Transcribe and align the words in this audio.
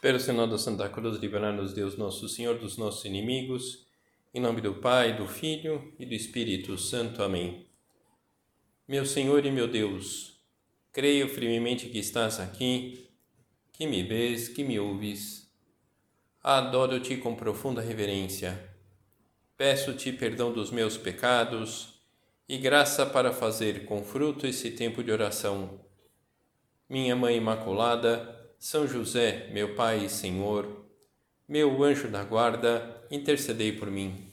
Pelo 0.00 0.18
sinal 0.18 0.46
da 0.46 0.56
Santa 0.56 0.88
Cruz, 0.88 1.18
livrar-nos 1.18 1.74
Deus 1.74 1.94
Nosso 1.98 2.26
Senhor 2.26 2.58
dos 2.58 2.78
nossos 2.78 3.04
inimigos. 3.04 3.86
Em 4.32 4.40
nome 4.40 4.62
do 4.62 4.72
Pai, 4.72 5.14
do 5.14 5.26
Filho 5.26 5.92
e 5.98 6.06
do 6.06 6.14
Espírito 6.14 6.78
Santo. 6.78 7.22
Amém. 7.22 7.66
Meu 8.88 9.04
Senhor 9.04 9.44
e 9.44 9.50
meu 9.50 9.68
Deus, 9.68 10.40
creio 10.90 11.28
firmemente 11.28 11.86
que 11.90 11.98
estás 11.98 12.40
aqui, 12.40 13.10
que 13.74 13.86
me 13.86 14.02
vês, 14.02 14.48
que 14.48 14.64
me 14.64 14.80
ouves. 14.80 15.52
Adoro-te 16.42 17.18
com 17.18 17.36
profunda 17.36 17.82
reverência. 17.82 18.74
Peço-te 19.54 20.14
perdão 20.14 20.50
dos 20.50 20.70
meus 20.70 20.96
pecados 20.96 22.00
e 22.48 22.56
graça 22.56 23.04
para 23.04 23.34
fazer 23.34 23.84
com 23.84 24.02
fruto 24.02 24.46
esse 24.46 24.70
tempo 24.70 25.04
de 25.04 25.12
oração. 25.12 25.78
Minha 26.88 27.14
Mãe 27.14 27.36
Imaculada, 27.36 28.39
São 28.62 28.86
José, 28.86 29.48
meu 29.54 29.74
Pai 29.74 30.04
e 30.04 30.10
Senhor, 30.10 30.84
meu 31.48 31.82
anjo 31.82 32.08
da 32.08 32.22
guarda, 32.22 33.02
intercedei 33.10 33.72
por 33.72 33.90
mim. 33.90 34.30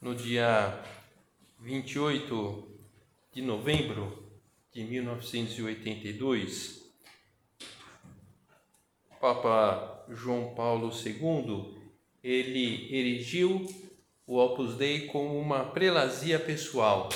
No 0.00 0.16
dia 0.16 0.82
28 1.60 2.76
de 3.32 3.40
novembro 3.40 4.28
de 4.72 4.82
1982, 4.82 6.85
Papa 9.26 10.04
João 10.08 10.54
Paulo 10.54 10.88
II 10.88 11.74
ele 12.22 12.96
erigiu 12.96 13.66
o 14.24 14.36
Opus 14.38 14.76
Dei 14.76 15.08
como 15.08 15.36
uma 15.36 15.64
prelazia 15.64 16.38
pessoal. 16.38 17.08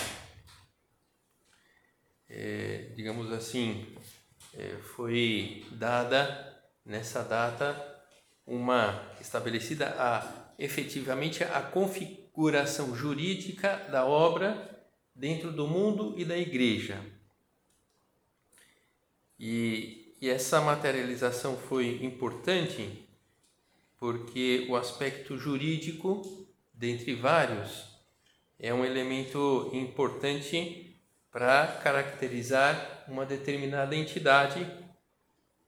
É, 2.29 2.91
digamos 2.97 3.31
assim, 3.31 3.87
é, 4.55 4.77
foi 4.79 5.65
dada 5.71 6.61
nessa 6.85 7.23
data 7.23 8.03
uma 8.45 9.09
estabelecida 9.21 9.95
a 9.97 10.53
efetivamente 10.59 11.45
a 11.45 11.63
configuração 11.63 12.93
jurídica 12.97 13.87
da 13.89 14.05
obra 14.05 14.85
dentro 15.15 15.53
do 15.53 15.69
mundo 15.69 16.19
e 16.19 16.25
da 16.25 16.37
igreja. 16.37 17.01
E 19.39 20.00
e 20.21 20.29
essa 20.29 20.61
materialização 20.61 21.57
foi 21.57 22.05
importante 22.05 23.07
porque 23.99 24.67
o 24.69 24.77
aspecto 24.77 25.37
jurídico, 25.37 26.47
dentre 26.73 27.15
vários, 27.15 27.87
é 28.59 28.73
um 28.73 28.85
elemento 28.85 29.71
importante 29.73 30.99
para 31.31 31.67
caracterizar 31.83 33.05
uma 33.09 33.25
determinada 33.25 33.95
entidade, 33.95 34.67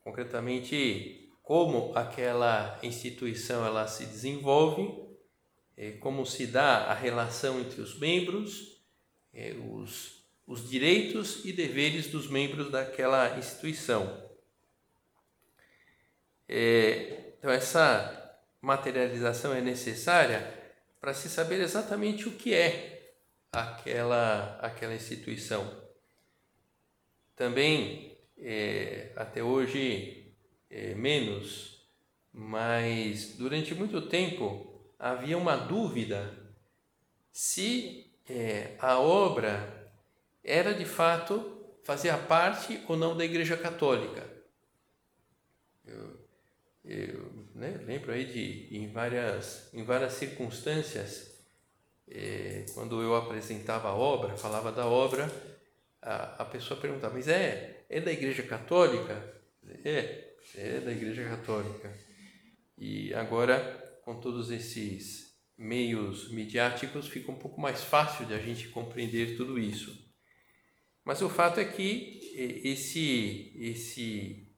concretamente 0.02 1.30
como 1.42 1.92
aquela 1.94 2.78
instituição 2.82 3.64
ela 3.64 3.86
se 3.86 4.06
desenvolve, 4.06 5.02
é, 5.76 5.92
como 5.92 6.26
se 6.26 6.46
dá 6.46 6.84
a 6.84 6.94
relação 6.94 7.60
entre 7.60 7.80
os 7.80 7.98
membros, 7.98 8.82
é, 9.32 9.54
os, 9.70 10.24
os 10.46 10.68
direitos 10.68 11.44
e 11.44 11.52
deveres 11.52 12.08
dos 12.08 12.28
membros 12.28 12.70
daquela 12.70 13.38
instituição. 13.38 14.21
É, 16.54 17.32
então, 17.38 17.50
essa 17.50 18.38
materialização 18.60 19.54
é 19.54 19.62
necessária 19.62 20.52
para 21.00 21.14
se 21.14 21.30
saber 21.30 21.62
exatamente 21.62 22.28
o 22.28 22.32
que 22.32 22.52
é 22.52 23.14
aquela, 23.50 24.58
aquela 24.60 24.94
instituição. 24.94 25.82
Também, 27.34 28.18
é, 28.38 29.12
até 29.16 29.42
hoje, 29.42 30.34
é, 30.68 30.94
menos, 30.94 31.88
mas 32.30 33.34
durante 33.38 33.74
muito 33.74 34.02
tempo 34.02 34.78
havia 34.98 35.38
uma 35.38 35.56
dúvida 35.56 36.38
se 37.32 38.12
é, 38.28 38.76
a 38.78 38.98
obra 38.98 39.90
era 40.44 40.74
de 40.74 40.84
fato 40.84 41.64
fazia 41.82 42.18
parte 42.18 42.78
ou 42.86 42.94
não 42.94 43.16
da 43.16 43.24
Igreja 43.24 43.56
Católica. 43.56 44.41
Eu, 46.84 47.48
né, 47.54 47.80
lembro 47.84 48.12
aí 48.12 48.24
de 48.24 48.76
em 48.76 48.88
várias, 48.88 49.72
em 49.72 49.84
várias 49.84 50.14
circunstâncias, 50.14 51.32
é, 52.08 52.66
quando 52.74 53.00
eu 53.00 53.14
apresentava 53.14 53.88
a 53.88 53.94
obra, 53.94 54.36
falava 54.36 54.72
da 54.72 54.86
obra, 54.86 55.30
a, 56.00 56.42
a 56.42 56.44
pessoa 56.44 56.80
perguntava, 56.80 57.14
mas 57.14 57.28
é, 57.28 57.84
é 57.88 58.00
da 58.00 58.12
Igreja 58.12 58.42
Católica? 58.42 59.40
É, 59.84 60.34
é 60.56 60.80
da 60.80 60.90
Igreja 60.90 61.24
Católica. 61.24 61.96
E 62.76 63.14
agora, 63.14 64.00
com 64.04 64.20
todos 64.20 64.50
esses 64.50 65.32
meios 65.56 66.30
midiáticos, 66.32 67.06
fica 67.06 67.30
um 67.30 67.36
pouco 67.36 67.60
mais 67.60 67.84
fácil 67.84 68.26
de 68.26 68.34
a 68.34 68.38
gente 68.38 68.68
compreender 68.68 69.36
tudo 69.36 69.58
isso. 69.58 69.96
Mas 71.04 71.22
o 71.22 71.28
fato 71.28 71.60
é 71.60 71.64
que 71.64 72.20
esse, 72.64 73.52
esse 73.56 74.48
é, 74.48 74.51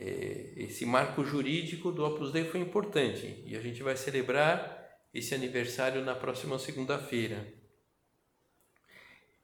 esse 0.00 0.86
marco 0.86 1.24
jurídico 1.24 1.90
do 1.90 2.04
Opus 2.04 2.30
Dei 2.30 2.44
foi 2.44 2.60
importante 2.60 3.42
e 3.44 3.56
a 3.56 3.60
gente 3.60 3.82
vai 3.82 3.96
celebrar 3.96 4.78
esse 5.12 5.34
aniversário 5.34 6.04
na 6.04 6.14
próxima 6.14 6.58
segunda-feira. 6.58 7.52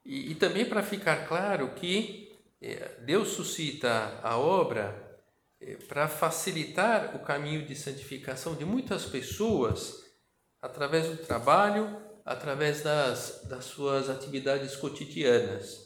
E, 0.05 0.31
e, 0.31 0.35
também 0.35 0.65
para 0.65 0.83
ficar 0.83 1.27
claro 1.27 1.73
que 1.73 2.31
é, 2.61 2.99
Deus 3.01 3.29
suscita 3.29 4.19
a 4.21 4.37
obra 4.37 5.19
é, 5.59 5.75
para 5.75 6.07
facilitar 6.07 7.15
o 7.15 7.19
caminho 7.19 7.65
de 7.65 7.75
santificação 7.75 8.55
de 8.55 8.63
muitas 8.63 9.05
pessoas 9.05 10.05
através 10.61 11.07
do 11.07 11.17
trabalho, 11.17 12.01
através 12.23 12.81
das, 12.81 13.43
das 13.49 13.65
suas 13.65 14.09
atividades 14.09 14.75
cotidianas. 14.75 15.85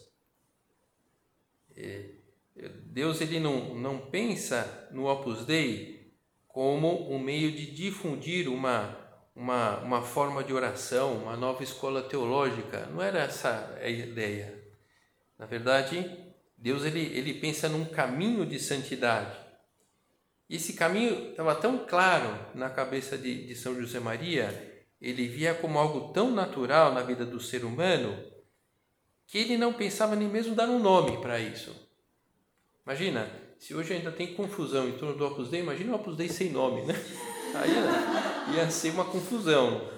Deus 2.68 3.20
ele 3.20 3.40
não, 3.40 3.74
não 3.74 3.98
pensa 3.98 4.88
no 4.92 5.06
Opus 5.06 5.44
Dei 5.44 6.14
como 6.48 7.10
um 7.12 7.18
meio 7.18 7.52
de 7.52 7.70
difundir 7.70 8.48
uma, 8.48 8.96
uma, 9.34 9.78
uma 9.78 10.02
forma 10.02 10.42
de 10.42 10.52
oração, 10.52 11.14
uma 11.14 11.36
nova 11.36 11.62
escola 11.62 12.02
teológica. 12.02 12.86
Não 12.86 13.00
era 13.00 13.20
essa 13.20 13.78
a 13.80 13.88
ideia. 13.88 14.62
Na 15.38 15.46
verdade, 15.46 16.04
Deus 16.58 16.84
ele, 16.84 17.00
ele 17.16 17.34
pensa 17.34 17.68
num 17.68 17.84
caminho 17.84 18.44
de 18.44 18.58
santidade. 18.58 19.38
E 20.48 20.56
esse 20.56 20.72
caminho 20.72 21.30
estava 21.30 21.54
tão 21.54 21.86
claro 21.86 22.36
na 22.54 22.68
cabeça 22.68 23.16
de, 23.16 23.46
de 23.46 23.54
São 23.54 23.74
José 23.80 24.00
Maria, 24.00 24.84
ele 25.00 25.28
via 25.28 25.54
como 25.54 25.78
algo 25.78 26.12
tão 26.12 26.30
natural 26.30 26.92
na 26.92 27.02
vida 27.02 27.24
do 27.24 27.40
ser 27.40 27.64
humano, 27.64 28.22
que 29.26 29.38
ele 29.38 29.56
não 29.56 29.72
pensava 29.72 30.16
nem 30.16 30.28
mesmo 30.28 30.54
dar 30.54 30.68
um 30.68 30.80
nome 30.80 31.18
para 31.22 31.38
isso. 31.38 31.89
Imagina, 32.90 33.30
se 33.56 33.72
hoje 33.72 33.92
ainda 33.92 34.10
tem 34.10 34.34
confusão 34.34 34.88
em 34.88 34.98
torno 34.98 35.16
do 35.16 35.24
Opus 35.24 35.48
Dei, 35.48 35.60
imagina 35.60 35.92
o 35.92 35.94
Opus 35.94 36.16
Dei 36.16 36.28
sem 36.28 36.50
nome, 36.50 36.82
né? 36.82 36.94
Aí 37.54 37.70
ia, 37.70 38.56
ia 38.56 38.70
ser 38.72 38.90
uma 38.90 39.04
confusão. 39.04 39.88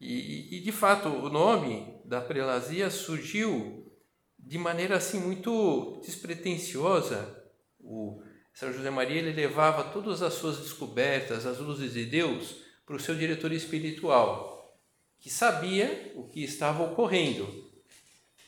E, 0.00 0.56
e, 0.56 0.60
de 0.60 0.70
fato, 0.70 1.08
o 1.08 1.28
nome 1.28 2.00
da 2.04 2.20
prelazia 2.20 2.88
surgiu 2.88 3.92
de 4.38 4.56
maneira 4.58 4.96
assim 4.96 5.18
muito 5.18 6.00
despretensiosa. 6.06 7.36
O 7.80 8.22
São 8.54 8.72
José 8.72 8.90
Maria 8.90 9.18
ele 9.18 9.32
levava 9.32 9.82
todas 9.82 10.22
as 10.22 10.34
suas 10.34 10.58
descobertas, 10.58 11.44
as 11.46 11.58
luzes 11.58 11.94
de 11.94 12.06
Deus, 12.06 12.58
para 12.86 12.94
o 12.94 13.00
seu 13.00 13.16
diretor 13.16 13.50
espiritual, 13.50 14.78
que 15.18 15.28
sabia 15.28 16.12
o 16.14 16.28
que 16.28 16.44
estava 16.44 16.84
ocorrendo. 16.84 17.64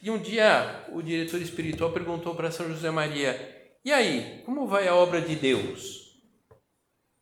E 0.00 0.08
um 0.08 0.18
dia 0.18 0.84
o 0.92 1.02
diretor 1.02 1.42
espiritual 1.42 1.90
perguntou 1.90 2.32
para 2.32 2.52
São 2.52 2.68
José 2.68 2.92
Maria: 2.92 3.55
e 3.86 3.92
aí, 3.92 4.42
como 4.44 4.66
vai 4.66 4.88
a 4.88 4.96
obra 4.96 5.20
de 5.20 5.36
Deus? 5.36 6.20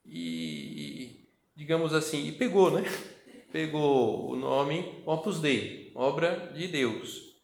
E, 0.02 1.28
digamos 1.54 1.92
assim, 1.92 2.26
e 2.26 2.32
pegou, 2.32 2.70
né? 2.70 2.82
Pegou 3.52 4.30
o 4.30 4.34
nome 4.34 5.02
Opus 5.04 5.40
Dei, 5.40 5.92
obra 5.94 6.50
de 6.56 6.66
Deus. 6.66 7.36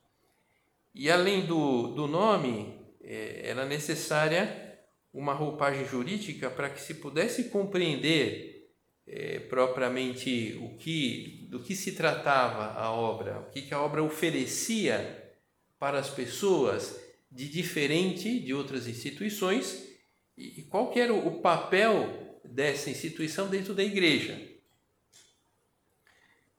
E 0.95 1.11
além 1.11 1.45
do, 1.45 1.89
do 1.89 2.07
nome, 2.07 2.81
é, 3.03 3.43
era 3.45 3.67
necessária 3.67 4.79
uma 5.13 5.35
roupagem 5.35 5.87
jurídica 5.87 6.49
para 6.49 6.71
que 6.71 6.81
se 6.81 6.95
pudesse 6.95 7.51
compreender 7.51 8.73
é, 9.07 9.39
propriamente 9.41 10.59
o 10.63 10.79
que, 10.79 11.47
do 11.51 11.61
que 11.61 11.77
se 11.77 11.93
tratava 11.93 12.73
a 12.81 12.91
obra, 12.91 13.41
o 13.41 13.51
que, 13.51 13.61
que 13.61 13.75
a 13.75 13.83
obra 13.83 14.03
oferecia 14.03 15.31
para 15.79 15.99
as 15.99 16.09
pessoas 16.09 17.10
de 17.31 17.49
diferente 17.49 18.41
de 18.41 18.53
outras 18.53 18.89
instituições 18.89 19.89
e 20.37 20.63
qual 20.63 20.93
era 20.97 21.13
o 21.13 21.41
papel 21.41 22.41
dessa 22.45 22.91
instituição 22.91 23.49
dentro 23.49 23.75
da 23.75 23.85
igreja. 23.85 24.41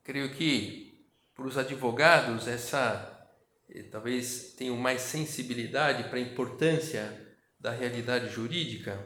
Creio 0.04 0.34
que 0.34 1.06
para 1.36 1.48
os 1.48 1.58
advogados 1.58 2.48
essa 2.48 3.28
eh, 3.70 3.84
talvez 3.84 4.54
tenham 4.58 4.78
mais 4.78 5.02
sensibilidade 5.02 6.04
para 6.10 6.18
a 6.18 6.22
importância 6.22 7.36
da 7.60 7.72
realidade 7.72 8.30
jurídica. 8.30 9.04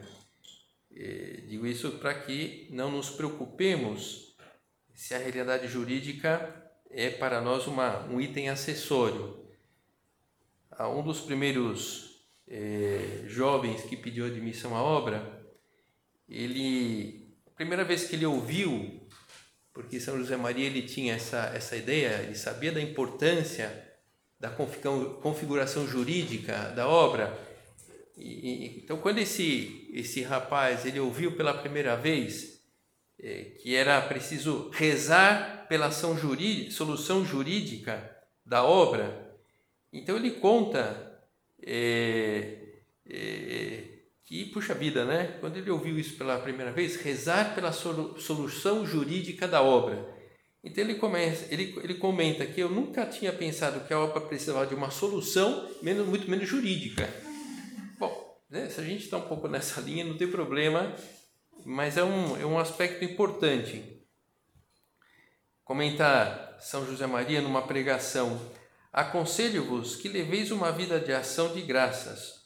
Eh, 0.94 1.44
digo 1.48 1.66
isso 1.66 1.92
para 1.92 2.14
que 2.14 2.68
não 2.70 2.90
nos 2.90 3.10
preocupemos 3.10 4.36
se 4.94 5.14
a 5.14 5.18
realidade 5.18 5.68
jurídica 5.68 6.70
é 6.90 7.10
para 7.10 7.40
nós 7.40 7.66
uma, 7.66 8.04
um 8.06 8.20
item 8.20 8.48
acessório. 8.48 9.45
Um 10.80 11.02
dos 11.02 11.20
primeiros 11.20 12.26
eh, 12.48 13.24
jovens 13.26 13.82
que 13.82 13.96
pediu 13.96 14.26
admissão 14.26 14.76
à 14.76 14.82
obra, 14.82 15.44
ele, 16.28 17.34
a 17.46 17.50
primeira 17.50 17.84
vez 17.84 18.04
que 18.04 18.16
ele 18.16 18.26
ouviu 18.26 19.06
porque 19.76 20.00
São 20.00 20.16
José 20.16 20.38
Maria 20.38 20.64
ele 20.64 20.80
tinha 20.80 21.16
essa, 21.16 21.52
essa 21.54 21.76
ideia, 21.76 22.22
ele 22.22 22.34
sabia 22.34 22.72
da 22.72 22.80
importância 22.80 23.84
da 24.40 24.48
configuração 24.48 25.86
jurídica 25.86 26.72
da 26.74 26.88
obra. 26.88 27.38
E, 28.16 28.80
então, 28.82 28.96
quando 28.96 29.18
esse, 29.18 29.90
esse 29.92 30.22
rapaz 30.22 30.86
ele 30.86 30.98
ouviu 30.98 31.36
pela 31.36 31.52
primeira 31.52 31.94
vez 31.94 32.62
é, 33.20 33.44
que 33.60 33.76
era 33.76 34.00
preciso 34.00 34.70
rezar 34.72 35.66
pela 35.68 35.90
jurídica, 35.90 36.70
solução 36.70 37.22
jurídica 37.22 38.16
da 38.46 38.64
obra, 38.64 39.25
então 39.98 40.16
ele 40.16 40.32
conta 40.32 41.20
é, 41.62 42.58
é, 43.08 43.84
que, 44.24 44.44
puxa 44.46 44.74
vida, 44.74 45.04
né? 45.04 45.38
Quando 45.40 45.56
ele 45.56 45.70
ouviu 45.70 45.98
isso 45.98 46.16
pela 46.16 46.38
primeira 46.38 46.72
vez, 46.72 46.96
rezar 46.96 47.54
pela 47.54 47.72
solução 47.72 48.84
jurídica 48.84 49.46
da 49.46 49.62
obra. 49.62 50.14
Então 50.62 50.82
ele, 50.82 50.96
começa, 50.96 51.46
ele, 51.52 51.78
ele 51.82 51.94
comenta 51.94 52.44
que 52.44 52.60
eu 52.60 52.68
nunca 52.68 53.06
tinha 53.06 53.32
pensado 53.32 53.86
que 53.86 53.94
a 53.94 54.00
obra 54.00 54.20
precisava 54.20 54.66
de 54.66 54.74
uma 54.74 54.90
solução, 54.90 55.70
menos, 55.80 56.06
muito 56.08 56.28
menos 56.28 56.48
jurídica. 56.48 57.08
Bom, 57.98 58.36
né, 58.50 58.68
se 58.68 58.80
a 58.80 58.84
gente 58.84 59.04
está 59.04 59.16
um 59.16 59.28
pouco 59.28 59.46
nessa 59.46 59.80
linha, 59.80 60.04
não 60.04 60.16
tem 60.16 60.28
problema, 60.28 60.92
mas 61.64 61.96
é 61.96 62.02
um, 62.02 62.36
é 62.36 62.44
um 62.44 62.58
aspecto 62.58 63.04
importante. 63.04 63.96
Comenta 65.62 66.56
São 66.60 66.84
José 66.84 67.06
Maria 67.06 67.40
numa 67.40 67.62
pregação: 67.62 68.40
Aconselho-vos 68.96 69.94
que 69.94 70.08
leveis 70.08 70.50
uma 70.50 70.72
vida 70.72 70.98
de 70.98 71.12
ação 71.12 71.54
de 71.54 71.62
graças 71.62 72.36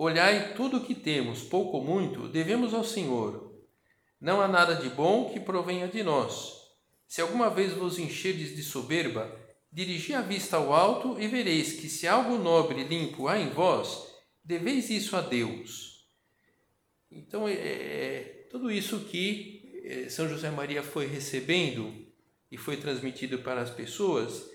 Olhai 0.00 0.54
tudo 0.54 0.76
o 0.76 0.84
que 0.84 0.94
temos, 0.94 1.42
pouco 1.42 1.78
ou 1.78 1.84
muito, 1.84 2.28
devemos 2.28 2.72
ao 2.72 2.84
Senhor. 2.84 3.52
Não 4.20 4.40
há 4.40 4.46
nada 4.46 4.76
de 4.76 4.88
bom 4.88 5.28
que 5.28 5.40
provenha 5.40 5.88
de 5.88 6.04
nós. 6.04 6.52
Se 7.08 7.20
alguma 7.20 7.50
vez 7.50 7.72
vos 7.72 7.98
encherdes 7.98 8.54
de 8.54 8.62
soberba, 8.62 9.28
dirigi 9.72 10.14
a 10.14 10.20
vista 10.20 10.56
ao 10.56 10.72
alto 10.72 11.20
e 11.20 11.26
vereis 11.26 11.72
que 11.72 11.88
se 11.88 12.06
algo 12.06 12.38
nobre 12.38 12.82
e 12.82 12.84
limpo 12.84 13.26
há 13.26 13.40
em 13.40 13.48
vós, 13.48 14.06
deveis 14.44 14.88
isso 14.88 15.16
a 15.16 15.20
Deus. 15.20 16.06
Então, 17.10 17.48
é, 17.48 17.54
é 17.54 18.46
tudo 18.52 18.70
isso 18.70 19.00
que 19.00 19.82
é, 19.82 20.08
São 20.08 20.28
José 20.28 20.48
Maria 20.48 20.84
foi 20.84 21.08
recebendo 21.08 22.06
e 22.52 22.56
foi 22.56 22.76
transmitido 22.76 23.40
para 23.40 23.62
as 23.62 23.70
pessoas, 23.70 24.48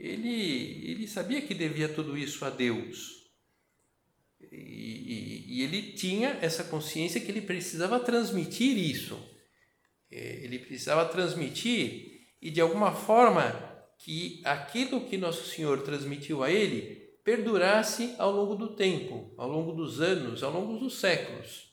ele, 0.00 0.90
ele 0.90 1.06
sabia 1.06 1.42
que 1.42 1.52
devia 1.52 1.86
tudo 1.86 2.16
isso 2.16 2.42
a 2.46 2.48
Deus. 2.48 3.20
E, 4.50 4.56
e, 4.56 5.44
e, 5.48 5.62
ele 5.62 5.92
tinha 5.92 6.38
essa 6.40 6.64
consciência 6.64 7.20
que 7.20 7.30
ele 7.30 7.42
precisava 7.42 8.00
transmitir 8.00 8.78
isso. 8.78 9.22
É, 10.10 10.42
ele 10.42 10.58
precisava 10.58 11.04
transmitir 11.04 12.26
e 12.40 12.50
de 12.50 12.62
alguma 12.62 12.92
forma 12.92 13.52
que 13.98 14.40
aquilo 14.42 15.04
que 15.04 15.18
Nosso 15.18 15.44
Senhor 15.44 15.82
transmitiu 15.82 16.42
a 16.42 16.50
ele 16.50 17.10
perdurasse 17.22 18.14
ao 18.18 18.32
longo 18.32 18.54
do 18.54 18.74
tempo, 18.74 19.34
ao 19.36 19.48
longo 19.48 19.72
dos 19.72 20.00
anos, 20.00 20.42
ao 20.42 20.50
longo 20.50 20.78
dos 20.78 20.98
séculos. 20.98 21.70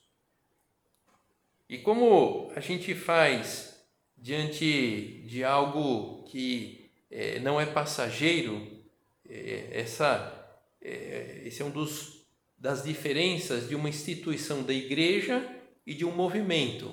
E 1.70 1.78
como 1.78 2.52
a 2.54 2.60
gente 2.60 2.94
faz 2.94 3.82
diante 4.18 5.24
de 5.26 5.46
algo 5.46 6.24
que 6.26 6.87
é, 7.10 7.40
não 7.40 7.60
é 7.60 7.66
passageiro, 7.66 8.84
é, 9.28 9.70
essa, 9.72 10.60
é, 10.82 11.42
esse 11.46 11.62
é 11.62 11.66
um 11.66 11.72
dos 11.72 12.18
das 12.58 12.84
diferenças 12.84 13.70
de 13.70 13.76
uma 13.76 13.88
instituição 13.88 14.64
da 14.64 14.74
igreja 14.74 15.48
e 15.86 15.94
de 15.94 16.04
um 16.04 16.12
movimento. 16.12 16.92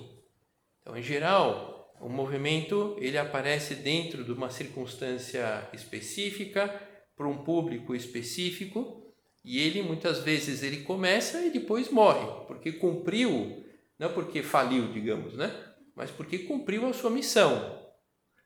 Então, 0.80 0.96
em 0.96 1.02
geral, 1.02 1.94
o 2.00 2.08
movimento 2.08 2.96
ele 3.00 3.16
aparece 3.16 3.74
dentro 3.74 4.22
de 4.22 4.30
uma 4.30 4.50
circunstância 4.50 5.66
específica 5.72 6.68
para 7.16 7.26
um 7.26 7.38
público 7.38 7.94
específico 7.94 9.02
e 9.42 9.58
ele 9.58 9.82
muitas 9.82 10.18
vezes 10.18 10.62
ele 10.62 10.82
começa 10.82 11.44
e 11.44 11.50
depois 11.50 11.90
morre 11.90 12.44
porque 12.46 12.72
cumpriu, 12.72 13.64
não 13.98 14.12
porque 14.12 14.42
faliu, 14.42 14.92
digamos, 14.92 15.34
né? 15.34 15.54
Mas 15.94 16.10
porque 16.10 16.40
cumpriu 16.40 16.86
a 16.86 16.92
sua 16.92 17.10
missão. 17.10 17.83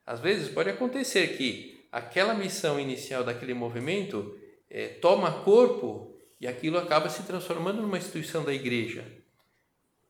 Às 0.09 0.21
vezes 0.21 0.49
pode 0.49 0.71
acontecer 0.71 1.37
que 1.37 1.87
aquela 1.93 2.33
missão 2.33 2.81
inicial 2.81 3.23
daquele 3.23 3.53
movimento 3.53 4.35
é, 4.71 4.89
toma 4.89 5.43
corpo 5.45 6.17
e 6.41 6.47
aquilo 6.47 6.79
acaba 6.79 7.11
se 7.11 7.25
transformando 7.25 7.83
numa 7.83 7.99
instituição 7.99 8.43
da 8.43 8.55
igreja, 8.55 9.05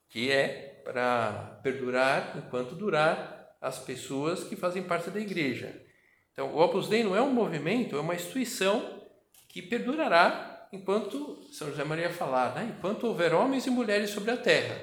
que 0.09 0.31
é 0.31 0.81
para 0.85 1.59
perdurar 1.65 2.39
enquanto 2.39 2.77
durar 2.77 3.57
as 3.61 3.81
pessoas 3.81 4.45
que 4.45 4.55
fazem 4.55 4.85
parte 4.85 5.11
da 5.11 5.19
igreja. 5.19 5.85
Então, 6.33 6.55
o 6.55 6.61
Opus 6.61 6.89
Dei 6.89 7.03
não 7.03 7.17
é 7.17 7.21
um 7.21 7.33
movimento, 7.33 7.97
é 7.97 8.01
uma 8.01 8.15
instituição 8.15 9.03
que 9.49 9.61
perdurará 9.61 10.69
enquanto 10.73 11.43
São 11.53 11.71
José 11.71 11.83
Maria 11.83 12.09
falar, 12.09 12.55
né? 12.55 12.73
enquanto 12.79 13.05
houver 13.05 13.35
homens 13.35 13.67
e 13.67 13.71
mulheres 13.71 14.11
sobre 14.11 14.31
a 14.31 14.37
terra. 14.37 14.81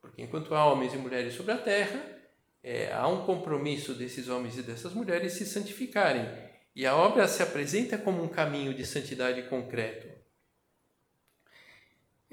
Porque 0.00 0.22
enquanto 0.22 0.54
há 0.54 0.64
homens 0.66 0.94
e 0.94 0.98
mulheres 0.98 1.34
sobre 1.34 1.50
a 1.50 1.58
terra, 1.58 2.19
é, 2.62 2.92
há 2.92 3.06
um 3.08 3.24
compromisso 3.24 3.94
desses 3.94 4.28
homens 4.28 4.58
e 4.58 4.62
dessas 4.62 4.92
mulheres 4.92 5.32
se 5.32 5.46
santificarem. 5.46 6.26
E 6.74 6.86
a 6.86 6.94
obra 6.94 7.26
se 7.26 7.42
apresenta 7.42 7.98
como 7.98 8.22
um 8.22 8.28
caminho 8.28 8.74
de 8.74 8.86
santidade 8.86 9.42
concreto. 9.48 10.08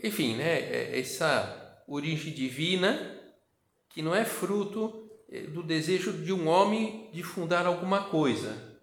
Enfim, 0.02 0.36
né, 0.36 0.60
é, 0.60 1.00
essa 1.00 1.84
origem 1.88 2.34
divina 2.34 3.16
que 3.90 4.02
não 4.02 4.14
é 4.14 4.24
fruto 4.24 5.10
é, 5.30 5.42
do 5.42 5.64
desejo 5.64 6.14
de 6.14 6.32
um 6.32 6.48
homem 6.48 7.10
de 7.12 7.24
fundar 7.24 7.66
alguma 7.66 8.10
coisa. 8.10 8.80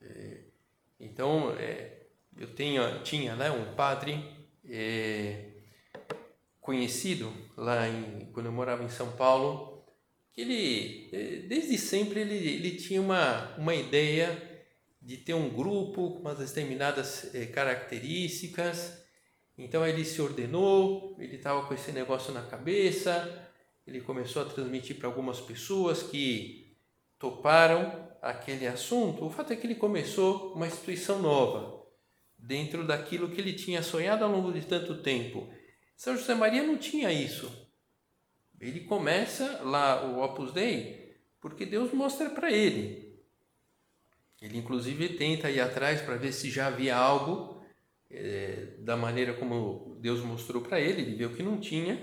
É, 0.00 0.40
então, 1.00 1.54
eu 2.36 2.54
tenho, 2.54 3.02
tinha 3.02 3.34
né, 3.34 3.50
um 3.50 3.74
padre 3.74 4.22
é, 4.68 5.51
conhecido 6.62 7.30
lá 7.56 7.86
em, 7.88 8.30
quando 8.32 8.46
eu 8.46 8.52
morava 8.52 8.82
em 8.82 8.88
São 8.88 9.12
Paulo, 9.12 9.84
que 10.32 10.40
ele, 10.40 11.46
desde 11.46 11.76
sempre, 11.76 12.20
ele, 12.20 12.34
ele 12.34 12.70
tinha 12.76 13.02
uma, 13.02 13.54
uma 13.58 13.74
ideia 13.74 14.50
de 15.02 15.16
ter 15.18 15.34
um 15.34 15.50
grupo 15.50 16.12
com 16.12 16.20
umas 16.20 16.38
determinadas 16.38 17.34
eh, 17.34 17.46
características. 17.46 19.02
Então 19.58 19.86
ele 19.86 20.04
se 20.04 20.22
ordenou, 20.22 21.16
ele 21.18 21.36
estava 21.36 21.66
com 21.66 21.74
esse 21.74 21.92
negócio 21.92 22.32
na 22.32 22.42
cabeça, 22.42 23.50
ele 23.86 24.00
começou 24.00 24.42
a 24.42 24.44
transmitir 24.46 24.96
para 24.96 25.08
algumas 25.08 25.40
pessoas 25.40 26.02
que 26.02 26.78
toparam 27.18 28.08
aquele 28.22 28.66
assunto. 28.66 29.26
O 29.26 29.30
fato 29.30 29.52
é 29.52 29.56
que 29.56 29.66
ele 29.66 29.74
começou 29.74 30.54
uma 30.54 30.66
instituição 30.66 31.20
nova, 31.20 31.84
dentro 32.38 32.86
daquilo 32.86 33.28
que 33.28 33.40
ele 33.40 33.52
tinha 33.52 33.82
sonhado 33.82 34.24
ao 34.24 34.30
longo 34.30 34.52
de 34.52 34.62
tanto 34.62 35.02
tempo. 35.02 35.48
São 36.02 36.16
José 36.16 36.34
Maria 36.34 36.62
não 36.62 36.76
tinha 36.76 37.12
isso. 37.12 37.50
Ele 38.60 38.80
começa 38.80 39.60
lá 39.62 40.04
o 40.04 40.22
Opus 40.22 40.52
Dei 40.52 41.16
porque 41.40 41.64
Deus 41.64 41.92
mostra 41.92 42.30
para 42.30 42.50
ele 42.50 43.02
ele, 44.42 44.58
inclusive, 44.58 45.10
tenta 45.10 45.48
ir 45.48 45.60
atrás 45.60 46.00
para 46.02 46.16
ver 46.16 46.32
se 46.32 46.50
já 46.50 46.66
havia 46.66 46.96
algo 46.96 47.64
é, 48.10 48.74
da 48.80 48.96
maneira 48.96 49.34
como 49.34 49.96
Deus 50.00 50.20
mostrou 50.20 50.60
para 50.60 50.80
ele. 50.80 51.02
Ele 51.02 51.14
viu 51.14 51.32
que 51.32 51.44
não 51.44 51.60
tinha, 51.60 51.96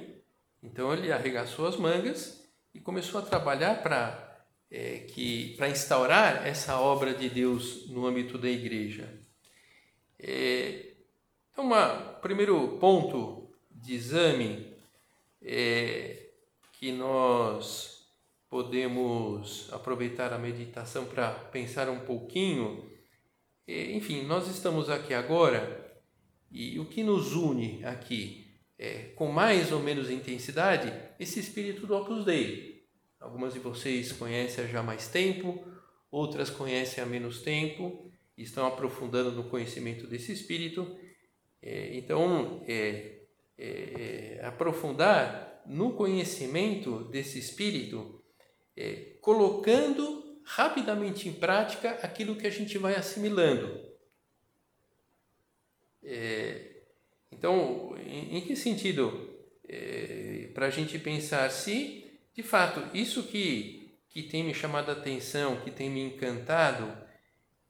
então 0.63 0.93
ele 0.93 1.11
arregaçou 1.11 1.67
as 1.67 1.75
mangas 1.75 2.49
e 2.73 2.79
começou 2.79 3.19
a 3.19 3.25
trabalhar 3.25 3.83
para 3.83 4.45
é, 4.71 4.99
que 4.99 5.53
para 5.57 5.67
instaurar 5.67 6.47
essa 6.47 6.79
obra 6.79 7.13
de 7.13 7.29
Deus 7.29 7.89
no 7.89 8.07
âmbito 8.07 8.37
da 8.37 8.49
igreja. 8.49 9.19
É, 10.17 10.93
então, 11.51 11.69
o 11.69 12.21
primeiro 12.21 12.77
ponto 12.79 13.38
de 13.81 13.95
exame 13.95 14.74
é 15.41 16.27
que 16.74 16.91
nós 16.91 18.07
podemos 18.50 19.67
aproveitar 19.71 20.33
a 20.33 20.38
meditação 20.39 21.05
para 21.05 21.31
pensar 21.31 21.89
um 21.89 22.00
pouquinho. 22.00 22.89
Enfim, 23.67 24.24
nós 24.24 24.48
estamos 24.48 24.89
aqui 24.89 25.13
agora 25.13 26.01
e 26.51 26.79
o 26.79 26.86
que 26.86 27.03
nos 27.03 27.33
une 27.33 27.83
aqui 27.86 28.50
é, 28.77 29.12
com 29.15 29.31
mais 29.31 29.71
ou 29.71 29.79
menos 29.79 30.09
intensidade 30.09 30.91
esse 31.19 31.39
espírito 31.39 31.86
do 31.86 31.95
Opus 31.95 32.24
Dei. 32.24 32.88
Algumas 33.19 33.53
de 33.53 33.59
vocês 33.59 34.13
conhecem 34.13 34.67
já 34.69 34.79
há 34.79 34.83
mais 34.83 35.09
tempo, 35.09 35.63
outras 36.09 36.50
conhecem 36.50 37.03
há 37.03 37.05
menos 37.05 37.41
tempo, 37.41 38.09
estão 38.38 38.65
aprofundando 38.65 39.31
no 39.31 39.50
conhecimento 39.50 40.07
desse 40.07 40.31
espírito. 40.31 40.98
É, 41.62 41.98
então, 41.98 42.63
é, 42.65 43.18
é, 43.59 44.39
aprofundar 44.43 45.61
no 45.65 45.93
conhecimento 45.93 47.03
desse 47.05 47.37
espírito, 47.37 48.23
é, 48.75 49.17
colocando 49.21 50.39
rapidamente 50.45 51.27
em 51.27 51.33
prática 51.33 51.91
aquilo 52.01 52.37
que 52.37 52.47
a 52.47 52.49
gente 52.49 52.77
vai 52.77 52.95
assimilando. 52.95 53.87
É, 56.01 56.83
então, 57.31 57.95
em, 57.97 58.37
em, 58.37 58.41
que 58.41 58.55
sentido? 58.55 59.27
Para 60.55 60.65
a 60.65 60.69
gente 60.71 60.97
pensar 60.97 61.51
se, 61.51 62.09
de 62.33 62.41
fato, 62.41 62.81
isso 62.97 63.23
que, 63.27 63.95
que 64.09 64.23
tem 64.23 64.43
me 64.43 64.53
chamado 64.53 64.89
a 64.89 64.93
atenção, 64.93 65.61
que 65.61 65.69
tem 65.69 65.91
me 65.91 66.01
encantado, 66.01 66.91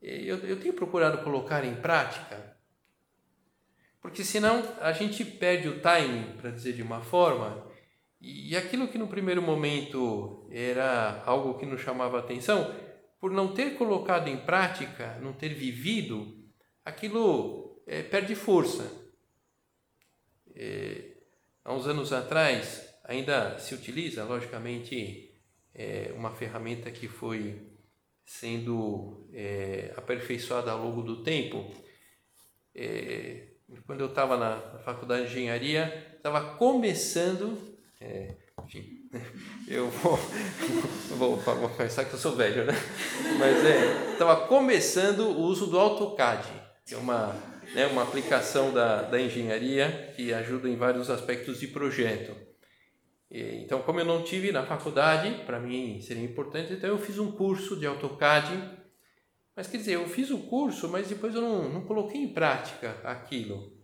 eu, 0.01 0.37
eu 0.37 0.57
tenho 0.61 0.73
procurado 0.73 1.21
colocar 1.23 1.65
em 1.65 1.75
prática. 1.75 2.57
Porque 4.01 4.23
senão 4.23 4.63
a 4.79 4.91
gente 4.91 5.25
perde 5.25 5.67
o 5.67 5.81
timing, 5.81 6.37
para 6.37 6.51
dizer 6.51 6.73
de 6.73 6.81
uma 6.81 7.01
forma, 7.01 7.67
e 8.21 8.55
aquilo 8.55 8.87
que 8.87 8.97
no 8.97 9.07
primeiro 9.07 9.41
momento 9.41 10.47
era 10.51 11.23
algo 11.25 11.57
que 11.57 11.65
nos 11.65 11.81
chamava 11.81 12.19
atenção, 12.19 12.73
por 13.19 13.31
não 13.31 13.53
ter 13.53 13.77
colocado 13.77 14.27
em 14.27 14.37
prática, 14.37 15.17
não 15.21 15.33
ter 15.33 15.53
vivido, 15.53 16.37
aquilo 16.83 17.81
é, 17.85 18.01
perde 18.01 18.35
força. 18.35 18.89
É, 20.55 21.17
há 21.63 21.73
uns 21.73 21.87
anos 21.87 22.13
atrás, 22.13 22.89
ainda 23.03 23.57
se 23.59 23.73
utiliza, 23.73 24.23
logicamente, 24.23 25.29
é, 25.73 26.13
uma 26.15 26.31
ferramenta 26.31 26.91
que 26.91 27.07
foi 27.07 27.67
sendo 28.25 29.27
é, 29.33 29.93
aperfeiçoada 29.97 30.71
ao 30.71 30.83
longo 30.83 31.01
do 31.01 31.23
tempo. 31.23 31.73
É, 32.75 33.48
quando 33.85 34.01
eu 34.01 34.07
estava 34.07 34.37
na, 34.37 34.59
faculdade 34.83 35.23
de 35.23 35.31
engenharia, 35.31 36.13
estava 36.15 36.55
começando, 36.55 37.57
é, 37.99 38.35
enfim, 38.63 39.09
eu 39.67 39.89
vou, 39.89 40.17
vou, 41.17 41.35
vou 41.37 41.69
pensar 41.69 42.05
que 42.05 42.13
eu 42.13 42.19
sou 42.19 42.35
velho, 42.35 42.65
né? 42.65 42.73
Mas 43.37 43.65
é, 43.65 44.13
estava 44.13 44.47
começando 44.47 45.21
o 45.21 45.41
uso 45.41 45.67
do 45.67 45.79
AutoCAD, 45.79 46.47
que 46.85 46.93
é 46.93 46.97
uma, 46.97 47.35
né, 47.73 47.87
uma 47.87 48.03
aplicação 48.03 48.73
da, 48.73 49.03
da 49.03 49.19
engenharia 49.19 50.13
que 50.15 50.33
ajuda 50.33 50.69
em 50.69 50.75
vários 50.75 51.09
aspectos 51.09 51.59
de 51.59 51.67
projeto. 51.67 52.35
E, 53.31 53.63
então, 53.63 53.81
como 53.81 53.99
eu 53.99 54.05
não 54.05 54.23
tive 54.23 54.51
na 54.51 54.65
faculdade, 54.65 55.43
para 55.45 55.59
mim 55.59 56.01
seria 56.01 56.23
importante, 56.23 56.73
então 56.73 56.89
eu 56.89 56.97
fiz 56.97 57.19
um 57.19 57.31
curso 57.31 57.75
de 57.75 57.85
AutoCAD 57.85 58.78
mas 59.55 59.67
quer 59.67 59.77
dizer, 59.77 59.95
eu 59.95 60.07
fiz 60.07 60.31
o 60.31 60.39
curso, 60.39 60.87
mas 60.87 61.09
depois 61.09 61.35
eu 61.35 61.41
não, 61.41 61.69
não 61.69 61.85
coloquei 61.85 62.21
em 62.21 62.33
prática 62.33 62.99
aquilo. 63.03 63.77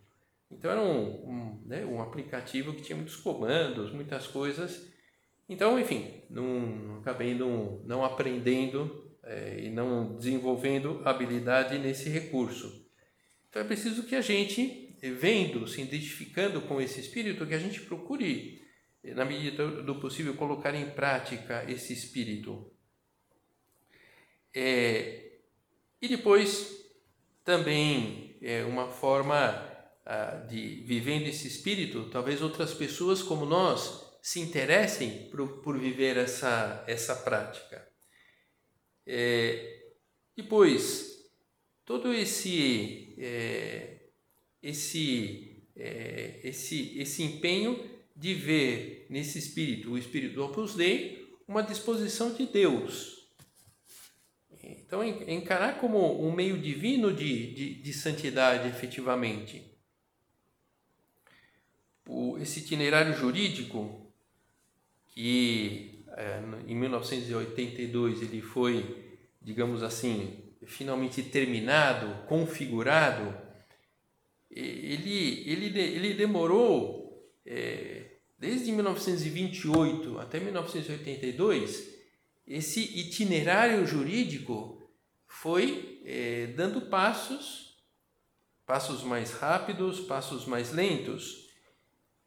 Então 0.49 0.71
era 0.71 0.81
um, 0.81 1.29
um, 1.29 1.63
né, 1.65 1.85
um 1.85 2.01
aplicativo 2.01 2.73
que 2.73 2.81
tinha 2.81 2.95
muitos 2.95 3.15
comandos, 3.17 3.91
muitas 3.91 4.27
coisas. 4.27 4.87
Então, 5.49 5.79
enfim, 5.79 6.23
não, 6.29 6.99
acabei 6.99 7.33
não, 7.33 7.81
não 7.85 8.03
aprendendo 8.03 9.11
é, 9.23 9.59
e 9.59 9.69
não 9.69 10.15
desenvolvendo 10.15 11.01
habilidade 11.03 11.77
nesse 11.77 12.09
recurso. 12.09 12.85
Então 13.49 13.61
é 13.61 13.65
preciso 13.65 14.03
que 14.03 14.15
a 14.15 14.21
gente, 14.21 14.97
vendo, 15.01 15.67
se 15.67 15.81
identificando 15.81 16.61
com 16.61 16.81
esse 16.81 16.99
espírito, 16.99 17.45
que 17.45 17.53
a 17.53 17.59
gente 17.59 17.81
procure, 17.81 18.61
na 19.03 19.25
medida 19.25 19.81
do 19.81 19.95
possível, 19.95 20.35
colocar 20.35 20.73
em 20.75 20.89
prática 20.91 21.63
esse 21.69 21.93
espírito. 21.93 22.71
É, 24.53 25.24
e 26.05 26.07
depois, 26.07 26.85
também 27.43 28.37
é 28.41 28.63
uma 28.63 28.87
forma 28.87 29.35
ah, 30.05 30.45
de 30.47 30.83
vivendo 30.85 31.27
esse 31.27 31.47
espírito, 31.47 32.09
talvez 32.11 32.41
outras 32.41 32.73
pessoas 32.73 33.23
como 33.23 33.45
nós 33.45 34.05
se 34.21 34.39
interessem 34.39 35.29
por, 35.31 35.61
por 35.61 35.79
viver 35.79 36.17
essa, 36.17 36.83
essa 36.87 37.15
prática. 37.15 37.87
É, 39.05 39.93
depois, 40.35 41.23
todo 41.83 42.13
esse, 42.13 43.15
é, 43.17 44.09
esse, 44.61 45.67
é, 45.75 46.39
esse, 46.43 46.99
esse 46.99 47.23
empenho 47.23 47.83
de 48.15 48.33
ver 48.35 49.07
nesse 49.09 49.39
espírito, 49.39 49.91
o 49.91 49.97
espírito 49.97 50.35
do 50.35 50.45
Opus 50.45 50.75
Dei, 50.75 51.35
uma 51.47 51.61
disposição 51.63 52.33
de 52.33 52.45
Deus 52.45 53.14
então, 54.67 55.03
encarar 55.03 55.79
como 55.79 56.21
um 56.25 56.31
meio 56.31 56.57
divino 56.57 57.13
de, 57.13 57.53
de, 57.53 57.75
de 57.75 57.93
santidade, 57.93 58.67
efetivamente. 58.67 59.63
O, 62.07 62.37
esse 62.37 62.59
itinerário 62.59 63.13
jurídico, 63.13 64.11
que 65.07 66.03
é, 66.09 66.39
em 66.67 66.75
1982 66.75 68.21
ele 68.21 68.41
foi, 68.41 69.19
digamos 69.41 69.83
assim, 69.83 70.43
finalmente 70.65 71.21
terminado, 71.23 72.25
configurado, 72.27 73.35
ele, 74.49 75.43
ele, 75.49 75.79
ele 75.79 76.13
demorou, 76.13 77.29
é, 77.45 78.05
desde 78.37 78.71
1928 78.71 80.19
até 80.19 80.39
1982, 80.39 81.94
esse 82.47 82.79
itinerário 82.79 83.85
jurídico 83.85 84.81
foi 85.27 86.01
é, 86.05 86.47
dando 86.55 86.81
passos, 86.81 87.83
passos 88.65 89.03
mais 89.03 89.31
rápidos, 89.33 89.99
passos 90.01 90.45
mais 90.45 90.71
lentos, 90.71 91.49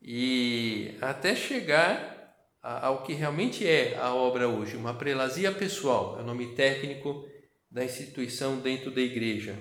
e 0.01 0.97
até 1.01 1.35
chegar 1.35 2.19
ao 2.63 3.03
que 3.03 3.13
realmente 3.13 3.67
é 3.67 3.97
a 3.99 4.13
obra 4.13 4.49
hoje, 4.49 4.77
uma 4.77 4.95
prelazia 4.95 5.51
pessoal, 5.53 6.19
é 6.19 6.23
o 6.23 6.27
nome 6.27 6.55
técnico 6.55 7.29
da 7.71 7.85
instituição 7.85 8.59
dentro 8.59 8.91
da 8.91 9.01
igreja. 9.01 9.59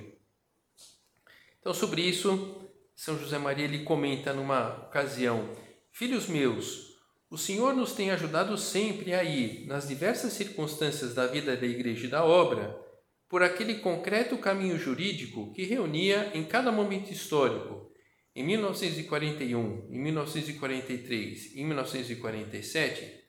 Então, 1.59 1.73
sobre 1.73 2.01
isso, 2.01 2.69
São 2.95 3.19
José 3.19 3.37
Maria 3.37 3.65
ele 3.65 3.83
comenta 3.83 4.33
numa 4.33 4.85
ocasião: 4.87 5.53
Filhos 5.91 6.27
meus, 6.27 6.86
o 7.29 7.37
Senhor 7.37 7.75
nos 7.75 7.91
tem 7.91 8.11
ajudado 8.11 8.57
sempre 8.57 9.13
a 9.13 9.23
ir, 9.23 9.65
nas 9.67 9.87
diversas 9.87 10.33
circunstâncias 10.33 11.13
da 11.13 11.27
vida 11.27 11.57
da 11.57 11.65
Igreja 11.65 12.07
e 12.07 12.09
da 12.09 12.23
obra, 12.23 12.79
por 13.27 13.43
aquele 13.43 13.75
concreto 13.75 14.37
caminho 14.37 14.77
jurídico 14.77 15.51
que 15.53 15.63
reunia 15.63 16.31
em 16.33 16.45
cada 16.45 16.71
momento 16.71 17.11
histórico, 17.11 17.91
em 18.33 18.43
1941, 18.43 19.89
em 19.91 19.99
1943 19.99 21.55
e 21.55 21.61
em 21.61 21.65
1947, 21.65 23.23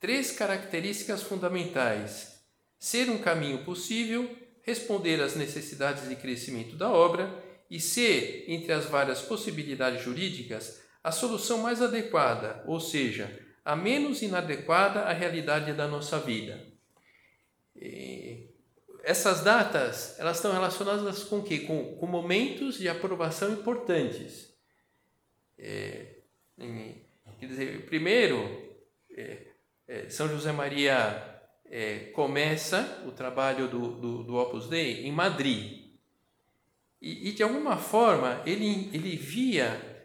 três 0.00 0.32
características 0.32 1.22
fundamentais: 1.22 2.40
ser 2.78 3.08
um 3.08 3.18
caminho 3.18 3.64
possível, 3.64 4.28
responder 4.62 5.20
às 5.20 5.36
necessidades 5.36 6.08
de 6.08 6.16
crescimento 6.16 6.74
da 6.74 6.90
obra 6.90 7.44
e 7.70 7.78
ser, 7.78 8.44
entre 8.48 8.72
as 8.72 8.86
várias 8.86 9.20
possibilidades 9.22 10.02
jurídicas, 10.02 10.80
a 11.06 11.12
solução 11.12 11.58
mais 11.58 11.80
adequada, 11.80 12.64
ou 12.66 12.80
seja, 12.80 13.30
a 13.64 13.76
menos 13.76 14.22
inadequada 14.22 15.02
à 15.02 15.12
realidade 15.12 15.72
da 15.72 15.86
nossa 15.86 16.18
vida. 16.18 16.66
E 17.76 18.48
essas 19.04 19.40
datas, 19.40 20.18
elas 20.18 20.38
estão 20.38 20.50
relacionadas 20.52 21.22
com 21.22 21.38
o 21.38 21.42
quê? 21.44 21.60
Com, 21.60 21.94
com 21.94 22.06
momentos 22.08 22.76
de 22.76 22.88
aprovação 22.88 23.52
importantes. 23.52 24.52
É, 25.56 26.16
quer 27.38 27.46
dizer, 27.46 27.86
primeiro, 27.86 28.74
é, 29.16 29.46
é, 29.86 30.08
São 30.08 30.26
José 30.26 30.50
Maria 30.50 31.40
é, 31.66 32.10
começa 32.16 33.04
o 33.06 33.12
trabalho 33.12 33.68
do, 33.68 33.92
do, 33.92 34.24
do 34.24 34.34
Opus 34.34 34.68
Dei 34.68 35.06
em 35.06 35.12
Madrid. 35.12 35.86
E, 37.00 37.28
e 37.28 37.32
de 37.32 37.44
alguma 37.44 37.76
forma 37.76 38.42
ele, 38.44 38.90
ele 38.92 39.14
via 39.14 39.95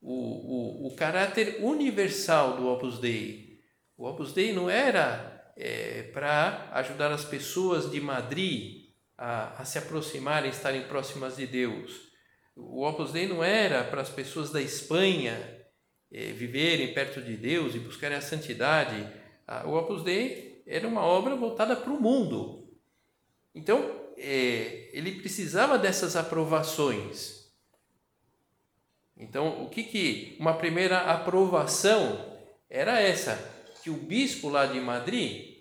o, 0.00 0.12
o, 0.12 0.86
o 0.88 0.96
caráter 0.96 1.58
universal 1.60 2.56
do 2.56 2.68
Opus 2.68 2.98
Dei. 2.98 3.60
O 3.96 4.06
Opus 4.06 4.32
Dei 4.32 4.52
não 4.52 4.68
era 4.68 5.52
é, 5.56 6.02
para 6.12 6.68
ajudar 6.72 7.10
as 7.10 7.24
pessoas 7.24 7.90
de 7.90 8.00
Madrid 8.00 8.86
a, 9.16 9.60
a 9.60 9.64
se 9.64 9.78
aproximarem, 9.78 10.50
estarem 10.50 10.82
próximas 10.82 11.36
de 11.36 11.46
Deus. 11.46 12.06
O 12.54 12.86
Opus 12.86 13.12
Dei 13.12 13.26
não 13.26 13.42
era 13.42 13.84
para 13.84 14.00
as 14.00 14.08
pessoas 14.08 14.50
da 14.50 14.60
Espanha 14.60 15.36
é, 16.10 16.32
viverem 16.32 16.94
perto 16.94 17.20
de 17.20 17.36
Deus 17.36 17.74
e 17.74 17.78
buscarem 17.78 18.16
a 18.16 18.22
santidade. 18.22 19.06
O 19.64 19.74
Opus 19.76 20.02
Dei 20.02 20.62
era 20.66 20.86
uma 20.88 21.02
obra 21.02 21.36
voltada 21.36 21.76
para 21.76 21.92
o 21.92 22.00
mundo. 22.00 22.68
Então, 23.54 24.06
é, 24.16 24.90
ele 24.92 25.20
precisava 25.20 25.78
dessas 25.78 26.16
aprovações. 26.16 27.35
Então, 29.16 29.64
o 29.64 29.70
que 29.70 29.82
que 29.82 30.36
uma 30.38 30.54
primeira 30.54 30.98
aprovação 31.00 32.36
era 32.68 33.00
essa, 33.00 33.36
que 33.82 33.88
o 33.88 33.94
bispo 33.94 34.48
lá 34.48 34.66
de 34.66 34.78
Madrid 34.80 35.56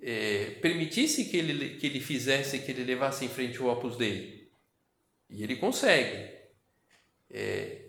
é, 0.00 0.56
permitisse 0.62 1.26
que 1.26 1.36
ele, 1.36 1.76
que 1.76 1.86
ele 1.86 2.00
fizesse, 2.00 2.60
que 2.60 2.70
ele 2.70 2.84
levasse 2.84 3.24
em 3.24 3.28
frente 3.28 3.62
o 3.62 3.66
Opus 3.66 3.96
Dei. 3.96 4.48
E 5.28 5.42
ele 5.42 5.56
consegue. 5.56 6.32
É, 7.30 7.86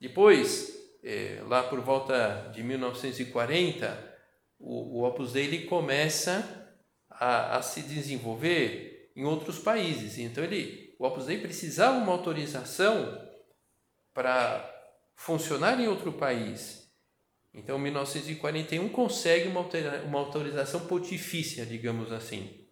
depois, 0.00 0.76
é, 1.02 1.42
lá 1.46 1.62
por 1.62 1.80
volta 1.80 2.50
de 2.54 2.62
1940, 2.62 4.16
o, 4.58 4.98
o 4.98 5.04
Opus 5.04 5.32
Dei 5.32 5.44
ele 5.44 5.66
começa 5.66 6.74
a, 7.08 7.56
a 7.56 7.62
se 7.62 7.82
desenvolver 7.82 9.12
em 9.14 9.24
outros 9.24 9.58
países. 9.58 10.18
Então, 10.18 10.44
ele, 10.44 10.94
o 10.98 11.06
Opus 11.06 11.26
Dei 11.26 11.38
precisava 11.38 11.96
uma 11.98 12.12
autorização 12.12 13.24
para 14.16 14.74
funcionar 15.14 15.78
em 15.78 15.88
outro 15.88 16.10
país. 16.10 16.90
Então, 17.52 17.78
1941 17.78 18.88
consegue 18.88 19.46
uma, 19.46 19.60
uma 20.06 20.18
autorização 20.20 20.86
pontifícia, 20.86 21.66
digamos 21.66 22.10
assim, 22.10 22.66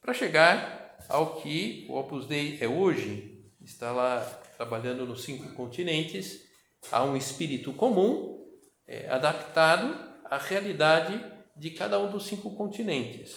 para 0.00 0.14
chegar 0.14 0.96
ao 1.06 1.36
que 1.36 1.86
o 1.90 1.98
Opus 1.98 2.26
Dei 2.26 2.56
é 2.62 2.66
hoje. 2.66 3.44
Está 3.60 3.92
lá 3.92 4.20
trabalhando 4.56 5.04
nos 5.04 5.22
cinco 5.22 5.52
continentes, 5.52 6.46
há 6.90 7.04
um 7.04 7.14
espírito 7.14 7.74
comum, 7.74 8.46
é, 8.86 9.06
adaptado 9.10 9.94
à 10.24 10.38
realidade 10.38 11.22
de 11.54 11.72
cada 11.72 11.98
um 11.98 12.10
dos 12.10 12.24
cinco 12.24 12.54
continentes. 12.54 13.36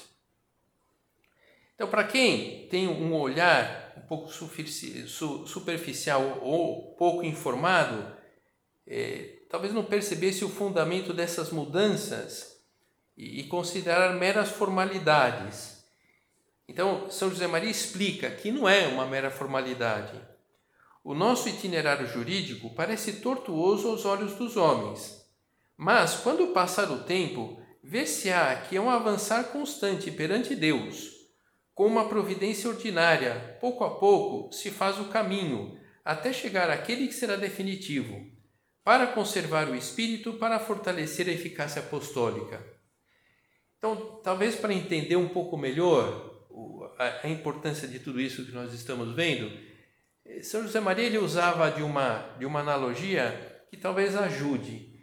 Então, 1.76 1.90
para 1.90 2.06
quem 2.06 2.70
tem 2.70 2.88
um 2.88 3.14
olhar 3.14 3.87
um 3.98 4.08
pouco 4.08 4.32
superficial 5.48 6.40
ou 6.42 6.96
pouco 6.96 7.24
informado, 7.24 8.16
é, 8.86 9.40
talvez 9.50 9.74
não 9.74 9.84
percebesse 9.84 10.46
o 10.46 10.50
fundamento 10.50 11.14
dessas 11.14 11.52
mudanças 11.52 12.62
e, 13.18 13.42
e 13.42 13.44
considerar 13.48 14.14
meras 14.14 14.50
formalidades. 14.50 15.84
Então, 16.68 17.10
São 17.10 17.30
José 17.30 17.48
Maria 17.48 17.70
explica 17.70 18.30
que 18.30 18.52
não 18.52 18.68
é 18.68 18.88
uma 18.88 19.06
mera 19.06 19.32
formalidade. 19.32 20.20
O 21.04 21.14
nosso 21.14 21.48
itinerário 21.48 22.08
jurídico 22.08 22.76
parece 22.76 23.22
tortuoso 23.22 23.88
aos 23.90 24.06
olhos 24.06 24.36
dos 24.36 24.58
homens, 24.58 25.26
mas 25.78 26.16
quando 26.18 26.48
passar 26.48 26.92
o 26.92 27.04
tempo, 27.04 27.62
ver-se-á 27.82 28.56
que 28.68 28.76
é 28.76 28.82
um 28.82 28.90
avançar 28.90 29.46
constante 29.46 30.12
perante 30.12 30.56
Deus 30.56 31.17
com 31.78 31.86
uma 31.86 32.10
providência 32.10 32.68
ordinária, 32.68 33.56
pouco 33.62 33.84
a 33.84 34.00
pouco 34.00 34.52
se 34.52 34.72
faz 34.72 34.98
o 35.00 35.10
caminho, 35.10 35.80
até 36.04 36.34
chegar 36.34 36.72
àquele 36.72 37.06
que 37.06 37.14
será 37.14 37.36
definitivo, 37.36 38.20
para 38.84 39.06
conservar 39.06 39.70
o 39.70 39.76
espírito, 39.76 40.34
para 40.34 40.58
fortalecer 40.58 41.30
a 41.30 41.32
eficácia 41.32 41.80
apostólica. 41.80 42.66
Então, 43.78 44.20
talvez 44.24 44.56
para 44.56 44.74
entender 44.74 45.18
um 45.18 45.30
pouco 45.30 45.56
melhor 45.56 46.48
a 46.98 47.30
importância 47.30 47.88
de 47.88 48.00
tudo 48.00 48.20
isso 48.20 48.44
que 48.44 48.54
nós 48.54 48.74
estamos 48.74 49.16
vendo, 49.16 49.56
eh, 50.26 50.42
São 50.42 50.64
José 50.64 50.80
Maria 50.80 51.06
ele 51.06 51.20
usava 51.20 51.70
de 51.70 51.84
uma, 51.84 52.36
de 52.40 52.46
uma 52.48 52.62
analogia 52.62 53.66
que 53.70 53.78
talvez 53.78 54.16
ajude. 54.16 55.00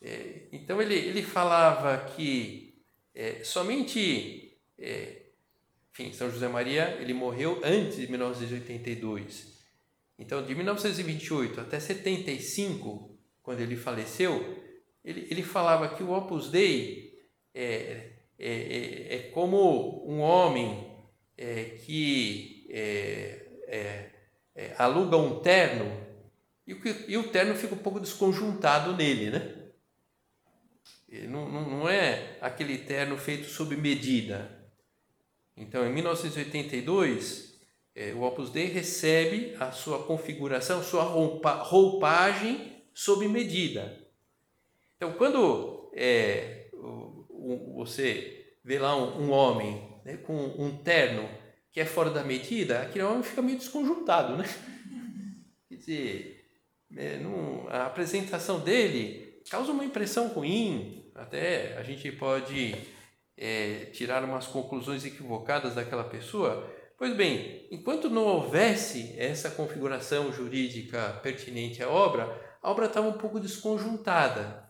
Eh, 0.00 0.48
então, 0.50 0.80
ele, 0.80 0.94
ele 0.94 1.22
falava 1.22 1.98
que 2.14 2.82
é, 3.14 3.44
somente 3.44 4.58
é, 4.78 5.25
enfim, 5.98 6.12
São 6.12 6.30
José 6.30 6.46
Maria 6.46 6.98
ele 7.00 7.14
morreu 7.14 7.58
antes 7.64 7.96
de 7.96 8.06
1982. 8.06 9.56
Então, 10.18 10.44
de 10.44 10.54
1928 10.54 11.58
até 11.58 11.80
75, 11.80 13.18
quando 13.42 13.60
ele 13.60 13.76
faleceu, 13.76 14.62
ele, 15.02 15.26
ele 15.30 15.42
falava 15.42 15.88
que 15.88 16.02
o 16.02 16.12
Opus 16.12 16.50
Dei 16.50 17.14
é, 17.54 18.10
é, 18.38 18.52
é, 18.52 19.16
é 19.16 19.18
como 19.30 20.06
um 20.06 20.20
homem 20.20 20.86
é, 21.38 21.64
que 21.64 22.66
é, 22.68 23.46
é, 24.54 24.74
aluga 24.76 25.16
um 25.16 25.40
terno 25.40 26.06
e 26.66 26.74
o, 26.74 26.80
e 27.08 27.16
o 27.16 27.28
terno 27.28 27.54
fica 27.54 27.74
um 27.74 27.78
pouco 27.78 28.00
desconjuntado 28.00 28.94
nele, 28.94 29.30
né? 29.30 29.54
Não, 31.28 31.48
não, 31.48 31.70
não 31.70 31.88
é 31.88 32.36
aquele 32.40 32.76
terno 32.78 33.16
feito 33.16 33.48
sob 33.48 33.74
medida, 33.76 34.55
então, 35.56 35.86
em 35.86 35.92
1982, 35.92 37.58
é, 37.94 38.12
o 38.12 38.22
Opus 38.22 38.50
Dei 38.50 38.66
recebe 38.66 39.56
a 39.58 39.72
sua 39.72 40.02
configuração, 40.04 40.82
sua 40.82 41.02
roupa, 41.02 41.52
roupagem 41.52 42.82
sob 42.92 43.26
medida. 43.26 43.98
Então, 44.96 45.12
quando 45.14 45.90
é, 45.94 46.68
o, 46.74 47.26
o, 47.30 47.74
você 47.76 48.54
vê 48.62 48.78
lá 48.78 48.94
um, 48.96 49.24
um 49.24 49.30
homem 49.30 49.82
né, 50.04 50.18
com 50.18 50.36
um 50.36 50.76
terno 50.76 51.26
que 51.72 51.80
é 51.80 51.86
fora 51.86 52.10
da 52.10 52.22
medida, 52.22 52.82
aquele 52.82 53.04
homem 53.04 53.22
fica 53.22 53.40
meio 53.40 53.58
desconjuntado, 53.58 54.36
né? 54.36 54.44
Quer 55.68 55.76
dizer, 55.76 56.50
é, 56.94 57.18
não, 57.18 57.66
a 57.68 57.86
apresentação 57.86 58.60
dele 58.60 59.40
causa 59.50 59.72
uma 59.72 59.84
impressão 59.84 60.28
ruim, 60.28 61.10
até 61.14 61.76
a 61.78 61.82
gente 61.82 62.12
pode 62.12 62.74
é, 63.36 63.86
tirar 63.92 64.24
umas 64.24 64.46
conclusões 64.46 65.04
equivocadas 65.04 65.74
daquela 65.74 66.04
pessoa. 66.04 66.72
Pois 66.96 67.14
bem, 67.14 67.66
enquanto 67.70 68.08
não 68.08 68.24
houvesse 68.24 69.14
essa 69.18 69.50
configuração 69.50 70.32
jurídica 70.32 71.20
pertinente 71.22 71.82
à 71.82 71.88
obra, 71.88 72.24
a 72.62 72.70
obra 72.70 72.86
estava 72.86 73.08
um 73.08 73.18
pouco 73.18 73.38
desconjuntada. 73.38 74.66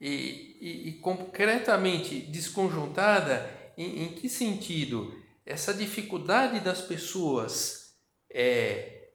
E, 0.00 0.58
e, 0.60 0.88
e 0.88 0.92
concretamente 0.94 2.20
desconjuntada 2.20 3.50
em, 3.76 4.04
em, 4.04 4.12
que 4.12 4.28
sentido? 4.28 5.18
Essa 5.46 5.72
dificuldade 5.72 6.60
das 6.60 6.82
pessoas 6.82 7.94
é, 8.28 9.08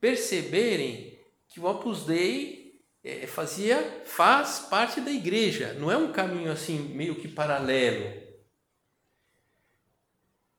perceberem 0.00 1.18
que 1.46 1.60
o 1.60 1.66
Opus 1.66 2.04
Dei 2.04 2.63
é, 3.04 3.26
fazia, 3.26 4.02
faz 4.06 4.60
parte 4.70 5.00
da 5.00 5.10
igreja, 5.10 5.74
não 5.74 5.92
é 5.92 5.96
um 5.96 6.10
caminho 6.10 6.50
assim 6.50 6.78
meio 6.78 7.14
que 7.16 7.28
paralelo. 7.28 8.24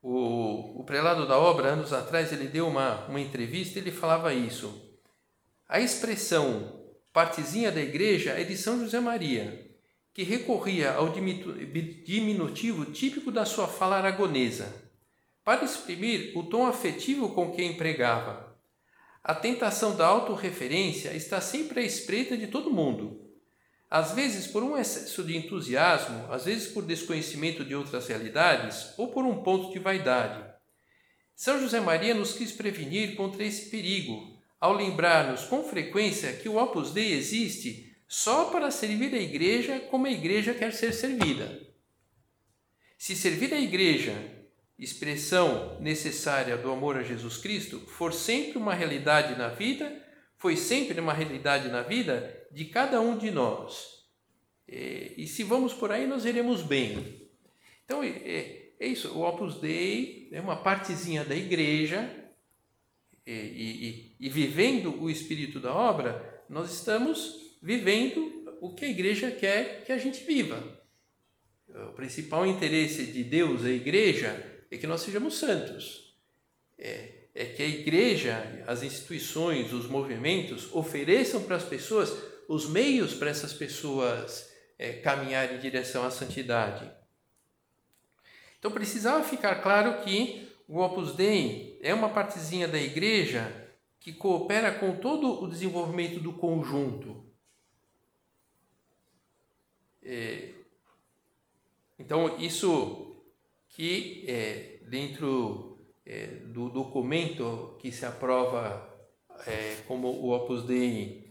O, 0.01 0.81
o 0.81 0.83
prelado 0.83 1.27
da 1.27 1.39
obra, 1.39 1.69
anos 1.69 1.91
atrás, 1.91 2.31
ele 2.31 2.47
deu 2.47 2.67
uma, 2.67 3.07
uma 3.07 3.19
entrevista 3.19 3.79
e 3.79 3.81
ele 3.81 3.91
falava 3.91 4.31
isso. 4.31 4.83
A 5.67 5.79
expressão 5.79 6.79
partezinha 7.11 7.71
da 7.71 7.81
igreja 7.81 8.33
é 8.33 8.43
de 8.43 8.55
São 8.55 8.79
José 8.79 8.99
Maria, 8.99 9.67
que 10.13 10.21
recorria 10.21 10.93
ao 10.93 11.09
diminutivo 11.09 12.85
típico 12.85 13.31
da 13.31 13.45
sua 13.45 13.67
fala 13.67 13.97
aragonesa, 13.97 14.71
para 15.43 15.65
exprimir 15.65 16.37
o 16.37 16.43
tom 16.43 16.67
afetivo 16.67 17.33
com 17.33 17.51
que 17.51 17.63
empregava. 17.63 18.54
A 19.27 19.33
tentação 19.33 19.95
da 19.95 20.05
autorreferência 20.05 21.11
está 21.15 21.41
sempre 21.41 21.79
à 21.79 21.83
espreita 21.83 22.37
de 22.37 22.45
todo 22.45 22.69
mundo. 22.69 23.27
Às 23.89 24.11
vezes 24.11 24.45
por 24.45 24.61
um 24.61 24.77
excesso 24.77 25.23
de 25.23 25.35
entusiasmo, 25.35 26.31
às 26.31 26.45
vezes 26.45 26.67
por 26.67 26.85
desconhecimento 26.85 27.65
de 27.65 27.73
outras 27.73 28.07
realidades 28.07 28.93
ou 28.99 29.07
por 29.07 29.25
um 29.25 29.41
ponto 29.41 29.73
de 29.73 29.79
vaidade. 29.79 30.45
São 31.35 31.59
José 31.59 31.79
Maria 31.79 32.13
nos 32.13 32.33
quis 32.33 32.51
prevenir 32.51 33.15
contra 33.15 33.43
esse 33.43 33.71
perigo, 33.71 34.39
ao 34.61 34.73
lembrar-nos 34.73 35.45
com 35.45 35.63
frequência 35.63 36.33
que 36.33 36.47
o 36.47 36.57
Opus 36.57 36.91
Dei 36.91 37.13
existe 37.13 37.97
só 38.07 38.51
para 38.51 38.69
servir 38.69 39.11
a 39.15 39.19
Igreja 39.19 39.79
como 39.89 40.05
a 40.05 40.11
Igreja 40.11 40.53
quer 40.53 40.71
ser 40.71 40.93
servida. 40.93 41.59
Se 42.95 43.15
servir 43.15 43.51
a 43.55 43.59
Igreja 43.59 44.34
expressão 44.77 45.79
necessária 45.79 46.57
do 46.57 46.71
amor 46.71 46.97
a 46.97 47.03
Jesus 47.03 47.37
Cristo, 47.37 47.79
for 47.79 48.13
sempre 48.13 48.57
uma 48.57 48.73
realidade 48.73 49.37
na 49.37 49.47
vida, 49.47 50.03
foi 50.37 50.57
sempre 50.57 50.99
uma 50.99 51.13
realidade 51.13 51.69
na 51.69 51.81
vida 51.81 52.47
de 52.51 52.65
cada 52.65 52.99
um 52.99 53.17
de 53.17 53.31
nós. 53.31 54.03
E, 54.67 55.13
e 55.17 55.27
se 55.27 55.43
vamos 55.43 55.73
por 55.73 55.91
aí, 55.91 56.05
nós 56.05 56.25
iremos 56.25 56.61
bem. 56.61 57.29
Então, 57.85 58.03
é, 58.03 58.71
é 58.79 58.87
isso. 58.87 59.09
O 59.17 59.21
Opus 59.21 59.59
Dei 59.59 60.29
é 60.31 60.41
uma 60.41 60.57
partezinha 60.57 61.23
da 61.23 61.35
igreja 61.35 62.09
e, 63.25 63.31
e, 63.31 64.15
e 64.19 64.29
vivendo 64.29 65.01
o 65.01 65.09
espírito 65.09 65.59
da 65.59 65.73
obra, 65.73 66.43
nós 66.49 66.71
estamos 66.73 67.57
vivendo 67.61 68.57
o 68.61 68.73
que 68.73 68.85
a 68.85 68.89
igreja 68.89 69.31
quer 69.31 69.83
que 69.83 69.91
a 69.91 69.97
gente 69.97 70.23
viva. 70.23 70.61
O 71.67 71.93
principal 71.93 72.45
interesse 72.45 73.07
de 73.07 73.23
Deus, 73.23 73.65
a 73.65 73.69
igreja, 73.69 74.54
é 74.69 74.77
que 74.77 74.87
nós 74.87 75.01
sejamos 75.01 75.37
santos. 75.37 76.15
É, 76.77 77.25
é 77.33 77.45
que 77.45 77.61
a 77.61 77.67
igreja, 77.67 78.63
as 78.67 78.83
instituições, 78.83 79.73
os 79.73 79.87
movimentos 79.87 80.73
ofereçam 80.73 81.43
para 81.43 81.55
as 81.55 81.63
pessoas 81.63 82.11
os 82.47 82.69
meios 82.69 83.13
para 83.15 83.29
essas 83.29 83.53
pessoas 83.53 84.53
é, 84.77 84.93
caminharem 84.93 85.57
em 85.57 85.59
direção 85.59 86.05
à 86.05 86.11
santidade. 86.11 86.91
Então 88.59 88.71
precisava 88.71 89.23
ficar 89.23 89.55
claro 89.55 90.03
que 90.03 90.47
o 90.67 90.79
Opus 90.79 91.15
Dei 91.15 91.79
é 91.81 91.93
uma 91.93 92.09
partezinha 92.09 92.67
da 92.67 92.79
igreja 92.79 93.63
que 93.99 94.13
coopera 94.13 94.71
com 94.71 94.97
todo 94.97 95.43
o 95.43 95.47
desenvolvimento 95.47 96.19
do 96.19 96.33
conjunto. 96.33 97.25
É, 100.03 100.53
então, 101.97 102.37
isso 102.39 103.14
que 103.75 104.23
é, 104.25 104.79
dentro 104.83 105.85
é, 106.05 106.27
do 106.27 106.69
documento 106.69 107.75
que 107.81 107.91
se 107.91 108.05
aprova 108.05 108.89
é, 109.45 109.75
como 109.85 110.07
o 110.07 110.33
Opus 110.33 110.63
Dei 110.63 111.29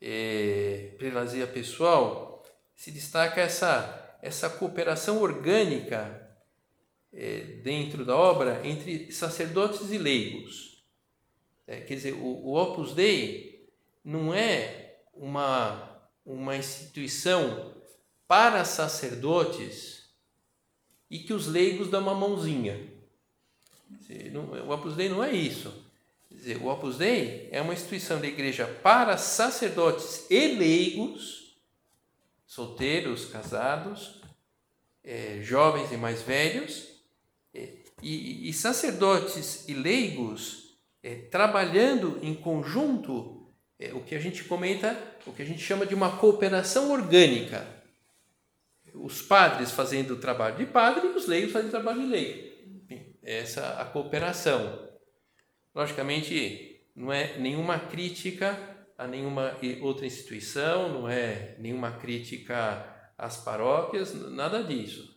é, 0.00 0.94
Prelazia 0.96 1.46
Pessoal, 1.46 2.42
se 2.74 2.90
destaca 2.90 3.42
essa, 3.42 4.18
essa 4.22 4.48
cooperação 4.48 5.20
orgânica 5.20 6.26
é, 7.12 7.40
dentro 7.62 8.06
da 8.06 8.16
obra 8.16 8.66
entre 8.66 9.12
sacerdotes 9.12 9.90
e 9.90 9.98
leigos. 9.98 10.82
É, 11.66 11.82
quer 11.82 11.94
dizer, 11.94 12.12
o, 12.14 12.24
o 12.24 12.54
Opus 12.56 12.94
Dei 12.94 13.68
não 14.02 14.32
é 14.32 15.02
uma, 15.12 16.08
uma 16.24 16.56
instituição 16.56 17.74
para 18.26 18.64
sacerdotes 18.64 20.05
e 21.10 21.18
que 21.18 21.32
os 21.32 21.46
leigos 21.46 21.88
dão 21.88 22.02
uma 22.02 22.14
mãozinha. 22.14 22.78
O 24.66 24.72
Opus 24.72 24.96
Dei 24.96 25.08
não 25.08 25.22
é 25.22 25.32
isso. 25.32 25.72
O 26.60 26.68
Opus 26.68 26.98
Dei 26.98 27.48
é 27.50 27.60
uma 27.60 27.72
instituição 27.72 28.20
da 28.20 28.26
igreja 28.26 28.66
para 28.82 29.16
sacerdotes 29.16 30.26
e 30.30 30.48
leigos, 30.48 31.56
solteiros, 32.46 33.26
casados, 33.26 34.20
é, 35.02 35.40
jovens 35.42 35.92
e 35.92 35.96
mais 35.96 36.22
velhos, 36.22 36.96
e, 38.02 38.48
e 38.48 38.52
sacerdotes 38.52 39.68
e 39.68 39.74
leigos 39.74 40.76
é, 41.02 41.14
trabalhando 41.14 42.18
em 42.22 42.34
conjunto, 42.34 43.46
é, 43.78 43.92
o 43.94 44.02
que 44.02 44.14
a 44.14 44.18
gente 44.18 44.44
comenta, 44.44 45.00
o 45.26 45.32
que 45.32 45.42
a 45.42 45.44
gente 45.44 45.60
chama 45.60 45.86
de 45.86 45.94
uma 45.94 46.16
cooperação 46.18 46.90
orgânica. 46.90 47.75
Os 49.02 49.22
padres 49.22 49.70
fazendo 49.70 50.14
o 50.14 50.20
trabalho 50.20 50.56
de 50.56 50.66
padre 50.66 51.06
e 51.06 51.10
os 51.10 51.26
leigos 51.26 51.52
fazendo 51.52 51.68
o 51.68 51.72
trabalho 51.72 52.00
de 52.00 52.06
leigo. 52.06 52.56
Essa 53.22 53.80
a 53.80 53.84
cooperação. 53.84 54.88
Logicamente, 55.74 56.80
não 56.94 57.12
é 57.12 57.36
nenhuma 57.38 57.78
crítica 57.78 58.76
a 58.98 59.06
nenhuma 59.06 59.56
outra 59.82 60.06
instituição, 60.06 60.88
não 60.88 61.08
é 61.08 61.54
nenhuma 61.58 61.92
crítica 61.92 63.12
às 63.18 63.36
paróquias, 63.36 64.14
nada 64.30 64.62
disso. 64.62 65.14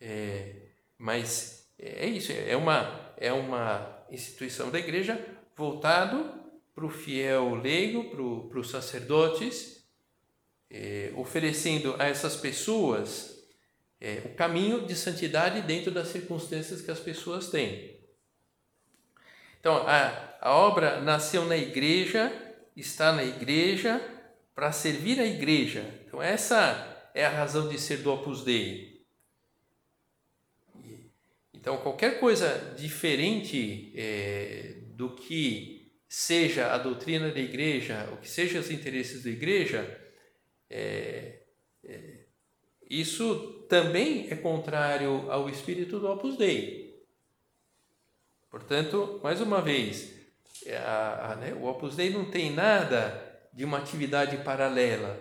É, 0.00 0.68
mas 0.96 1.70
é 1.78 2.06
isso, 2.06 2.32
é 2.32 2.56
uma, 2.56 3.14
é 3.16 3.32
uma 3.32 4.04
instituição 4.10 4.70
da 4.70 4.78
igreja 4.78 5.22
voltado 5.56 6.40
para 6.74 6.86
o 6.86 6.90
fiel 6.90 7.54
leigo, 7.54 8.10
para, 8.10 8.58
os 8.58 8.70
sacerdotes, 8.70 9.81
é, 10.72 11.12
oferecendo 11.14 11.94
a 11.98 12.06
essas 12.06 12.34
pessoas 12.34 13.38
é, 14.00 14.22
o 14.24 14.30
caminho 14.30 14.86
de 14.86 14.96
santidade 14.96 15.60
dentro 15.60 15.92
das 15.92 16.08
circunstâncias 16.08 16.80
que 16.80 16.90
as 16.90 16.98
pessoas 16.98 17.50
têm. 17.50 18.00
Então, 19.60 19.76
a, 19.86 20.38
a 20.40 20.56
obra 20.56 21.00
nasceu 21.00 21.44
na 21.44 21.56
igreja, 21.56 22.32
está 22.74 23.12
na 23.12 23.22
igreja, 23.22 24.00
para 24.54 24.72
servir 24.72 25.20
a 25.20 25.26
igreja. 25.26 25.84
Então, 26.04 26.20
essa 26.20 27.10
é 27.14 27.24
a 27.24 27.30
razão 27.30 27.68
de 27.68 27.78
ser 27.78 27.98
do 27.98 28.12
Opus 28.12 28.42
Dei. 28.42 29.04
Então, 31.54 31.76
qualquer 31.76 32.18
coisa 32.18 32.74
diferente 32.76 33.92
é, 33.94 34.78
do 34.94 35.14
que 35.14 35.92
seja 36.08 36.72
a 36.72 36.78
doutrina 36.78 37.30
da 37.30 37.38
igreja, 37.38 38.08
o 38.12 38.16
que 38.16 38.28
seja 38.28 38.58
os 38.58 38.70
interesses 38.70 39.22
da 39.22 39.30
igreja, 39.30 40.01
é, 40.72 41.42
é, 41.84 42.24
isso 42.88 43.66
também 43.68 44.30
é 44.30 44.36
contrário 44.36 45.30
ao 45.30 45.48
espírito 45.50 46.00
do 46.00 46.10
Opus 46.10 46.36
Dei. 46.36 47.04
Portanto, 48.50 49.20
mais 49.22 49.40
uma 49.40 49.60
vez, 49.60 50.14
é, 50.64 50.76
a, 50.78 51.32
a, 51.32 51.36
né, 51.36 51.52
o 51.54 51.66
Opus 51.66 51.94
Dei 51.94 52.10
não 52.10 52.30
tem 52.30 52.50
nada 52.50 53.30
de 53.52 53.64
uma 53.64 53.78
atividade 53.78 54.38
paralela. 54.38 55.20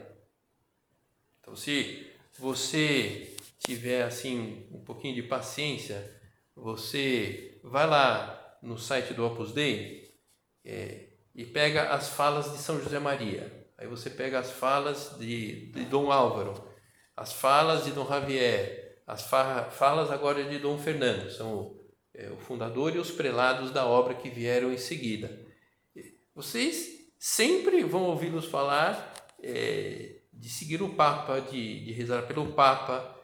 Então, 1.41 1.55
se 1.55 2.07
você 2.39 3.35
tiver 3.59 4.03
assim 4.03 4.65
um 4.71 4.79
pouquinho 4.79 5.15
de 5.15 5.23
paciência, 5.23 6.19
você 6.55 7.59
vai 7.63 7.85
lá 7.87 8.57
no 8.61 8.77
site 8.77 9.13
do 9.13 9.25
Opus 9.25 9.51
Dei 9.51 10.13
é, 10.63 11.09
e 11.35 11.45
pega 11.45 11.89
as 11.89 12.09
falas 12.09 12.51
de 12.53 12.57
São 12.57 12.81
José 12.81 12.99
Maria. 12.99 13.60
Aí 13.81 13.87
você 13.87 14.11
pega 14.11 14.37
as 14.37 14.51
falas 14.51 15.17
de, 15.17 15.71
de 15.71 15.85
Dom 15.85 16.11
Álvaro, 16.11 16.53
as 17.17 17.33
falas 17.33 17.83
de 17.83 17.91
Dom 17.91 18.07
Javier, 18.07 19.01
as 19.07 19.23
fa 19.23 19.71
falas 19.71 20.11
agora 20.11 20.43
de 20.43 20.59
Dom 20.59 20.77
Fernando, 20.77 21.31
são 21.31 21.55
o, 21.55 21.85
é, 22.13 22.29
o 22.29 22.37
fundador 22.37 22.95
e 22.95 22.99
os 22.99 23.09
prelados 23.09 23.71
da 23.71 23.87
obra 23.87 24.13
que 24.13 24.29
vieram 24.29 24.71
em 24.71 24.77
seguida. 24.77 25.35
Vocês 26.35 27.09
sempre 27.17 27.83
vão 27.83 28.03
ouvi-los 28.03 28.45
falar 28.45 29.15
é, 29.41 30.17
de 30.31 30.47
seguir 30.47 30.83
o 30.83 30.93
Papa, 30.93 31.41
de, 31.41 31.83
de 31.83 31.91
rezar 31.91 32.27
pelo 32.27 32.53
Papa, 32.53 33.19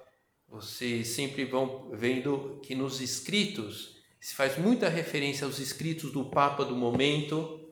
vocês 0.48 1.10
sempre 1.10 1.46
vão 1.46 1.92
vendo 1.92 2.60
que 2.64 2.74
nos 2.74 3.00
escritos 3.00 3.96
se 4.20 4.34
faz 4.34 4.58
muita 4.58 4.90
referência 4.90 5.46
aos 5.46 5.60
escritos 5.60 6.12
do 6.12 6.32
Papa 6.32 6.66
do 6.66 6.76
momento. 6.76 7.64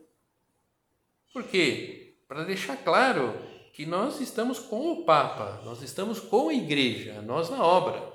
Por 1.33 1.45
quê? 1.45 1.94
Para 2.27 2.43
deixar 2.43 2.77
claro 2.77 3.33
que 3.73 3.85
nós 3.85 4.19
estamos 4.19 4.57
com 4.57 4.91
o 4.91 5.05
Papa, 5.05 5.61
nós 5.63 5.81
estamos 5.81 6.19
com 6.19 6.49
a 6.49 6.53
igreja, 6.53 7.21
nós 7.21 7.49
na 7.49 7.63
obra. 7.63 8.13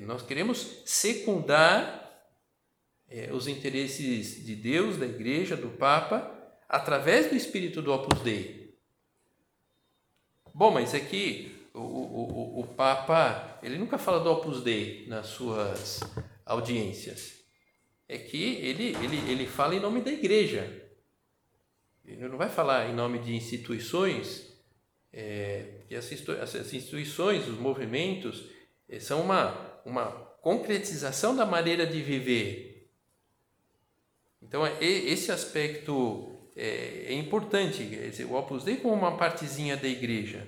Nós 0.00 0.22
queremos 0.22 0.82
secundar 0.84 2.04
é, 3.08 3.32
os 3.32 3.46
interesses 3.48 4.44
de 4.44 4.54
Deus, 4.54 4.96
da 4.96 5.06
igreja, 5.06 5.56
do 5.56 5.70
Papa, 5.70 6.32
através 6.68 7.28
do 7.28 7.36
espírito 7.36 7.80
do 7.80 7.92
Opus 7.92 8.20
Dei. 8.20 8.76
Bom, 10.52 10.70
mas 10.70 10.94
aqui 10.94 11.68
o, 11.74 11.80
o, 11.80 12.60
o 12.60 12.66
Papa, 12.68 13.58
ele 13.62 13.78
nunca 13.78 13.98
fala 13.98 14.20
do 14.20 14.30
Opus 14.30 14.62
Dei 14.62 15.06
nas 15.08 15.28
suas 15.28 16.00
audiências. 16.44 17.42
É 18.08 18.18
que 18.18 18.56
ele, 18.56 18.94
ele, 19.02 19.30
ele 19.30 19.46
fala 19.46 19.74
em 19.74 19.80
nome 19.80 20.00
da 20.00 20.12
igreja. 20.12 20.83
Ele 22.06 22.28
não 22.28 22.36
vai 22.36 22.48
falar 22.48 22.90
em 22.90 22.94
nome 22.94 23.18
de 23.18 23.34
instituições, 23.34 24.52
é, 25.12 25.82
e 25.88 25.94
essas 25.94 26.72
instituições, 26.72 27.48
os 27.48 27.58
movimentos, 27.58 28.44
é, 28.88 28.98
são 29.00 29.22
uma, 29.22 29.80
uma 29.84 30.06
concretização 30.42 31.34
da 31.34 31.46
maneira 31.46 31.86
de 31.86 32.02
viver. 32.02 32.90
Então, 34.42 34.66
é, 34.66 34.76
esse 34.82 35.32
aspecto 35.32 36.50
é, 36.54 37.06
é 37.08 37.12
importante. 37.14 37.82
O 38.28 38.34
Opus 38.34 38.64
Dei 38.64 38.76
como 38.76 38.94
uma 38.94 39.16
partezinha 39.16 39.76
da 39.76 39.88
igreja. 39.88 40.46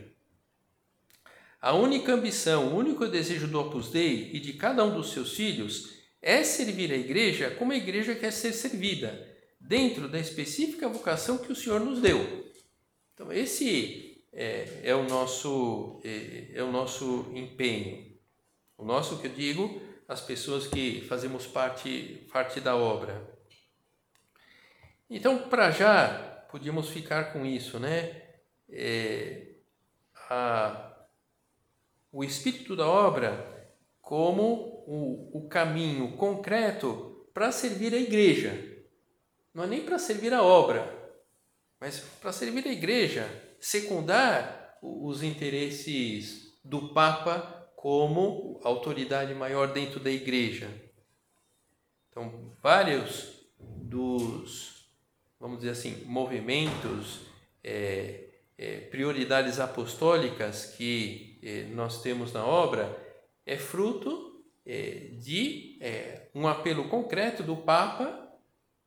A 1.61 1.73
única 1.73 2.13
ambição, 2.13 2.69
o 2.69 2.77
único 2.77 3.09
desejo 3.09 3.49
do 3.49 3.59
Opus 3.59 3.91
Dei 3.91 4.31
e 4.33 4.39
de 4.39 4.53
cada 4.53 4.85
um 4.85 4.95
dos 4.95 5.13
seus 5.13 5.35
filhos 5.35 5.97
é 6.21 6.45
servir 6.45 6.93
a 6.93 6.97
igreja 6.97 7.51
como 7.53 7.73
a 7.73 7.77
igreja 7.77 8.15
quer 8.15 8.33
ser 8.33 8.53
servida, 8.53 9.26
dentro 9.67 10.09
da 10.09 10.19
específica 10.19 10.89
vocação 10.89 11.39
que 11.39 11.51
o 11.51 11.57
Senhor 11.57 11.81
nos 11.81 12.01
deu. 12.01 12.47
Então, 13.15 13.33
esse 13.33 14.23
é, 14.33 14.81
é 14.85 14.95
o, 14.95 15.05
nosso, 15.05 16.01
é, 16.05 16.53
é 16.55 16.63
o 16.63 16.71
nosso 16.71 17.31
empenho. 17.35 18.15
O 18.77 18.85
nosso, 18.85 19.19
que 19.19 19.27
eu 19.27 19.33
digo, 19.33 19.81
as 20.07 20.21
pessoas 20.21 20.67
que 20.67 21.01
fazemos 21.09 21.47
parte, 21.47 22.27
parte 22.33 22.61
da 22.61 22.77
obra. 22.77 23.35
Então, 25.09 25.49
para 25.49 25.71
já, 25.71 26.45
podíamos 26.51 26.89
ficar 26.91 27.33
com 27.33 27.45
isso, 27.45 27.79
né? 27.79 28.23
É, 28.69 29.55
a, 30.29 30.95
o 32.13 32.23
espírito 32.23 32.77
da 32.77 32.87
obra 32.87 33.55
como 34.01 34.43
o, 34.87 35.39
o 35.39 35.49
caminho 35.49 36.13
concreto 36.17 37.27
para 37.33 37.51
servir 37.51 37.93
a 37.95 37.99
igreja. 37.99 38.76
Não 39.57 39.65
é 39.65 39.67
nem 39.67 39.87
para 39.87 39.99
servir 39.99 40.35
a 40.35 40.43
obra, 40.43 40.87
mas 41.81 41.99
para 42.21 42.31
servir 42.31 42.69
a 42.69 42.71
igreja, 42.71 43.27
secundar 43.59 44.77
os 44.83 45.23
interesses 45.23 46.61
do 46.63 46.91
Papa 46.93 47.73
como 47.75 48.61
autoridade 48.63 49.35
maior 49.35 49.73
dentro 49.73 49.99
da 49.99 50.11
igreja. 50.11 50.69
Então, 52.11 52.55
vários 52.63 53.47
dos, 53.59 54.91
vamos 55.41 55.61
dizer 55.61 55.71
assim, 55.71 56.05
movimentos, 56.05 57.21
é, 57.65 58.25
é, 58.59 58.81
prioridades 58.81 59.59
apostólicas 59.59 60.67
que 60.77 61.41
eh, 61.43 61.63
nós 61.73 62.03
temos 62.03 62.31
na 62.31 62.45
obra 62.45 62.95
é 63.47 63.57
fruto 63.57 64.45
eh, 64.67 65.13
de 65.13 65.79
eh, 65.81 66.29
um 66.35 66.47
apelo 66.47 66.91
concreto 66.91 67.43
do 67.43 67.57
Papa 67.57 68.26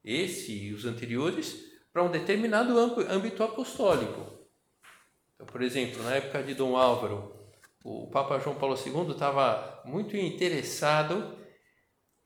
esse 0.03 0.51
e 0.51 0.73
os 0.73 0.85
anteriores, 0.85 1.69
para 1.91 2.03
um 2.03 2.11
determinado 2.11 2.77
âmbito 2.77 3.43
apostólico. 3.43 4.39
Então, 5.33 5.47
por 5.47 5.61
exemplo, 5.61 6.03
na 6.03 6.15
época 6.15 6.43
de 6.43 6.53
Dom 6.53 6.75
Álvaro, 6.75 7.33
o 7.83 8.07
Papa 8.07 8.39
João 8.39 8.55
Paulo 8.55 8.75
II 8.75 9.11
estava 9.11 9.81
muito 9.85 10.15
interessado 10.15 11.37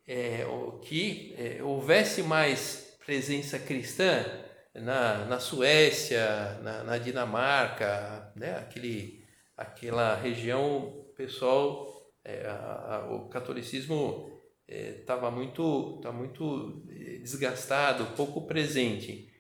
é, 0.07 0.45
que 0.83 1.33
é, 1.37 1.63
houvesse 1.63 2.21
mais 2.23 2.97
presença 3.05 3.59
cristã 3.59 4.25
na, 4.73 5.25
na 5.25 5.39
Suécia, 5.39 6.59
na, 6.61 6.83
na 6.83 6.97
Dinamarca, 6.97 8.31
né? 8.35 8.57
Aquele, 8.57 9.23
aquela 9.55 10.15
região, 10.15 11.05
pessoal, 11.15 11.87
é, 12.23 12.45
a, 12.47 12.95
a, 12.95 13.13
o 13.13 13.29
catolicismo 13.29 14.32
estava 14.67 15.27
é, 15.27 15.31
muito, 15.31 15.99
tá 16.01 16.11
muito 16.11 16.83
é, 16.89 17.17
desgastado, 17.17 18.15
pouco 18.15 18.41
presente. 18.47 19.31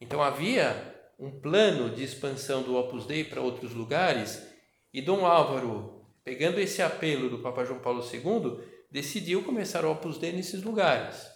Então 0.00 0.22
havia 0.22 0.94
um 1.18 1.30
plano 1.30 1.90
de 1.90 2.04
expansão 2.04 2.62
do 2.62 2.76
Opus 2.76 3.06
Dei 3.06 3.24
para 3.24 3.40
outros 3.40 3.74
lugares 3.74 4.46
e 4.92 5.02
Dom 5.02 5.26
Álvaro, 5.26 6.06
pegando 6.22 6.60
esse 6.60 6.80
apelo 6.80 7.28
do 7.28 7.40
Papa 7.40 7.64
João 7.64 7.80
Paulo 7.80 8.02
II, 8.02 8.64
decidiu 8.90 9.42
começar 9.42 9.84
o 9.84 9.90
Opus 9.90 10.18
Dei 10.18 10.32
nesses 10.32 10.62
lugares. 10.62 11.26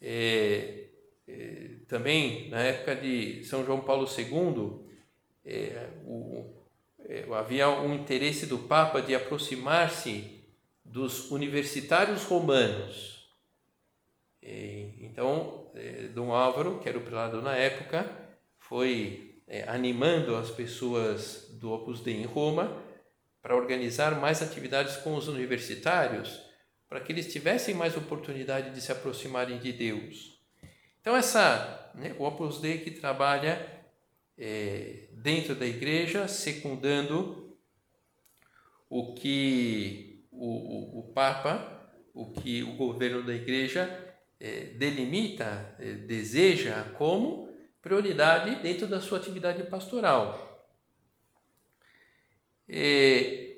É, 0.00 0.88
é, 1.26 1.70
também, 1.88 2.48
na 2.50 2.60
época 2.62 2.94
de 2.96 3.42
São 3.44 3.64
João 3.64 3.80
Paulo 3.80 4.06
II, 4.06 4.86
é, 5.44 5.88
o, 6.04 6.54
é, 7.00 7.26
havia 7.32 7.68
um 7.70 7.94
interesse 7.94 8.46
do 8.46 8.58
Papa 8.58 9.00
de 9.00 9.14
aproximar-se 9.14 10.37
dos 10.88 11.30
universitários 11.30 12.24
romanos. 12.24 13.28
É, 14.42 14.90
então, 15.00 15.70
é, 15.74 16.08
Dom 16.08 16.32
Álvaro, 16.32 16.80
que 16.80 16.88
era 16.88 16.98
o 16.98 17.02
prelado 17.02 17.42
na 17.42 17.54
época, 17.54 18.10
foi 18.58 19.28
animando 19.66 20.36
as 20.36 20.50
pessoas 20.50 21.48
do 21.58 21.72
Opus 21.72 22.00
Dei 22.00 22.16
em 22.16 22.26
Roma 22.26 22.82
para 23.40 23.56
organizar 23.56 24.20
mais 24.20 24.42
atividades 24.42 24.96
com 24.98 25.14
os 25.14 25.26
universitários, 25.26 26.38
para 26.88 27.00
que 27.00 27.12
eles 27.12 27.32
tivessem 27.32 27.74
mais 27.74 27.96
oportunidade 27.96 28.74
de 28.74 28.80
se 28.80 28.92
aproximarem 28.92 29.58
de 29.58 29.72
Deus. 29.72 30.38
Então, 31.00 31.16
essa, 31.16 31.90
né, 31.94 32.14
o 32.18 32.24
Opus 32.24 32.60
Dei 32.60 32.78
que 32.78 32.90
trabalha 32.90 33.78
é, 34.36 35.08
dentro 35.12 35.54
da 35.54 35.66
igreja, 35.66 36.28
secundando 36.28 37.56
o 38.90 39.14
que 39.14 40.07
o, 40.38 41.00
o, 41.00 41.12
Papa, 41.12 41.90
o 42.14 42.30
que 42.30 42.62
o 42.62 42.76
governo 42.76 43.22
da 43.24 43.34
igreja 43.34 44.14
é, 44.38 44.66
delimita, 44.76 45.74
é, 45.78 45.92
deseja 45.92 46.84
como 46.96 47.48
prioridade 47.82 48.62
dentro 48.62 48.86
da 48.86 49.00
sua 49.00 49.18
atividade 49.18 49.64
pastoral. 49.64 50.66
É, 52.68 53.56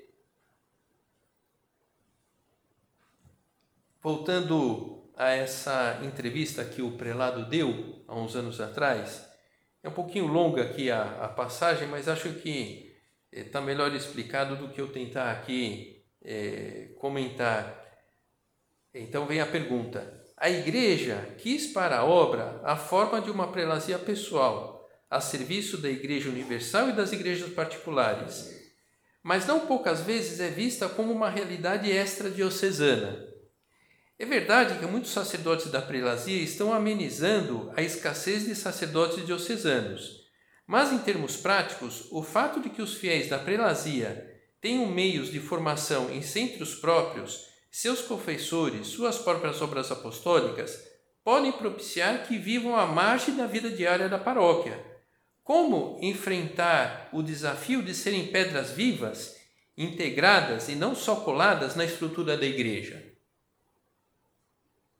voltando 4.01 5.11
a 5.17 5.31
essa 5.31 6.01
entrevista 6.03 6.65
que 6.65 6.81
o 6.81 6.97
prelado 6.97 7.49
deu 7.51 8.03
há 8.09 8.19
uns 8.19 8.35
anos 8.35 8.61
atrás, 8.61 9.29
é 9.83 9.89
um 9.89 9.93
pouquinho 9.93 10.27
longa 10.27 10.63
aqui 10.63 10.91
a, 10.91 11.25
a 11.25 11.29
passagem, 11.29 11.89
mas 11.89 12.09
acho 12.09 12.33
que 12.35 12.97
está 13.31 13.59
é, 13.59 13.63
melhor 13.63 13.95
explicado 13.95 14.57
do 14.57 14.69
que 14.69 14.81
eu 14.81 14.91
tentar 14.93 15.31
aqui 15.31 16.00
é, 16.23 16.91
comentar. 16.99 17.85
Então 18.95 19.27
vem 19.27 19.41
a 19.41 19.47
pergunta: 19.47 20.23
a 20.37 20.51
igreja 20.51 21.35
quis 21.39 21.67
para 21.69 21.99
a 21.99 22.05
obra 22.05 22.61
a 22.65 22.77
forma 22.77 23.21
de 23.21 23.31
uma 23.31 23.51
prelazia 23.53 23.99
pessoal, 23.99 24.89
a 25.09 25.21
serviço 25.21 25.79
da 25.79 25.89
Igreja 25.89 26.29
Universal 26.29 26.91
e 26.91 26.93
das 26.93 27.13
igrejas 27.13 27.53
particulares 27.53 28.61
mas 29.23 29.47
não 29.47 29.67
poucas 29.67 30.01
vezes 30.01 30.41
é 30.41 30.49
vista 30.49 30.89
como 30.89 31.13
uma 31.13 31.29
realidade 31.29 31.91
extra-diocesana. 31.91 33.29
É 34.19 34.27
verdade 34.27 34.79
que 34.79 34.87
muitos 34.87 35.13
sacerdotes 35.13 35.71
da 35.71 35.81
prelazia 35.81 36.43
estão 36.43 36.73
amenizando 36.73 37.73
a 37.77 37.83
escassez 37.83 38.45
de 38.45 38.55
sacerdotes 38.55 39.25
diocesanos, 39.25 40.21
mas 40.67 40.93
em 40.93 40.99
termos 40.99 41.37
práticos, 41.37 42.07
o 42.11 42.23
fato 42.23 42.61
de 42.61 42.71
que 42.71 42.83
os 42.83 42.95
fiéis 42.95 43.29
da 43.29 43.39
prelazia 43.39 44.30
tenham 44.61 44.87
meios 44.87 45.31
de 45.31 45.41
formação 45.41 46.11
em 46.11 46.23
centros 46.23 46.75
próprios, 46.75 47.47
seus 47.71 48.03
confessores, 48.03 48.89
suas 48.89 49.19
próprias 49.19 49.63
obras 49.63 49.91
apostólicas, 49.91 50.79
podem 51.25 51.53
propiciar 51.53 52.27
que 52.27 52.39
vivam 52.39 52.77
à 52.77 52.87
margem 52.87 53.37
da 53.37 53.47
vida 53.47 53.71
diária 53.71 54.09
da 54.09 54.19
paróquia 54.19 54.91
como 55.51 55.99
enfrentar 56.01 57.09
o 57.13 57.25
desafio 57.25 57.83
de 57.83 57.93
serem 57.93 58.29
pedras 58.29 58.71
vivas, 58.71 59.37
integradas 59.77 60.69
e 60.69 60.77
não 60.77 60.95
só 60.95 61.17
coladas 61.17 61.75
na 61.75 61.85
estrutura 61.85 62.37
da 62.37 62.47
igreja? 62.47 63.05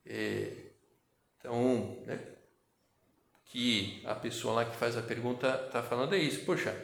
É, 0.05 0.51
então, 1.39 2.03
né, 2.05 2.19
que 3.45 4.01
a 4.05 4.13
pessoa 4.13 4.55
lá 4.55 4.65
que 4.65 4.75
faz 4.75 4.97
a 4.97 5.01
pergunta 5.01 5.63
está 5.67 5.81
falando 5.81 6.15
é 6.15 6.17
isso. 6.17 6.43
Poxa, 6.43 6.75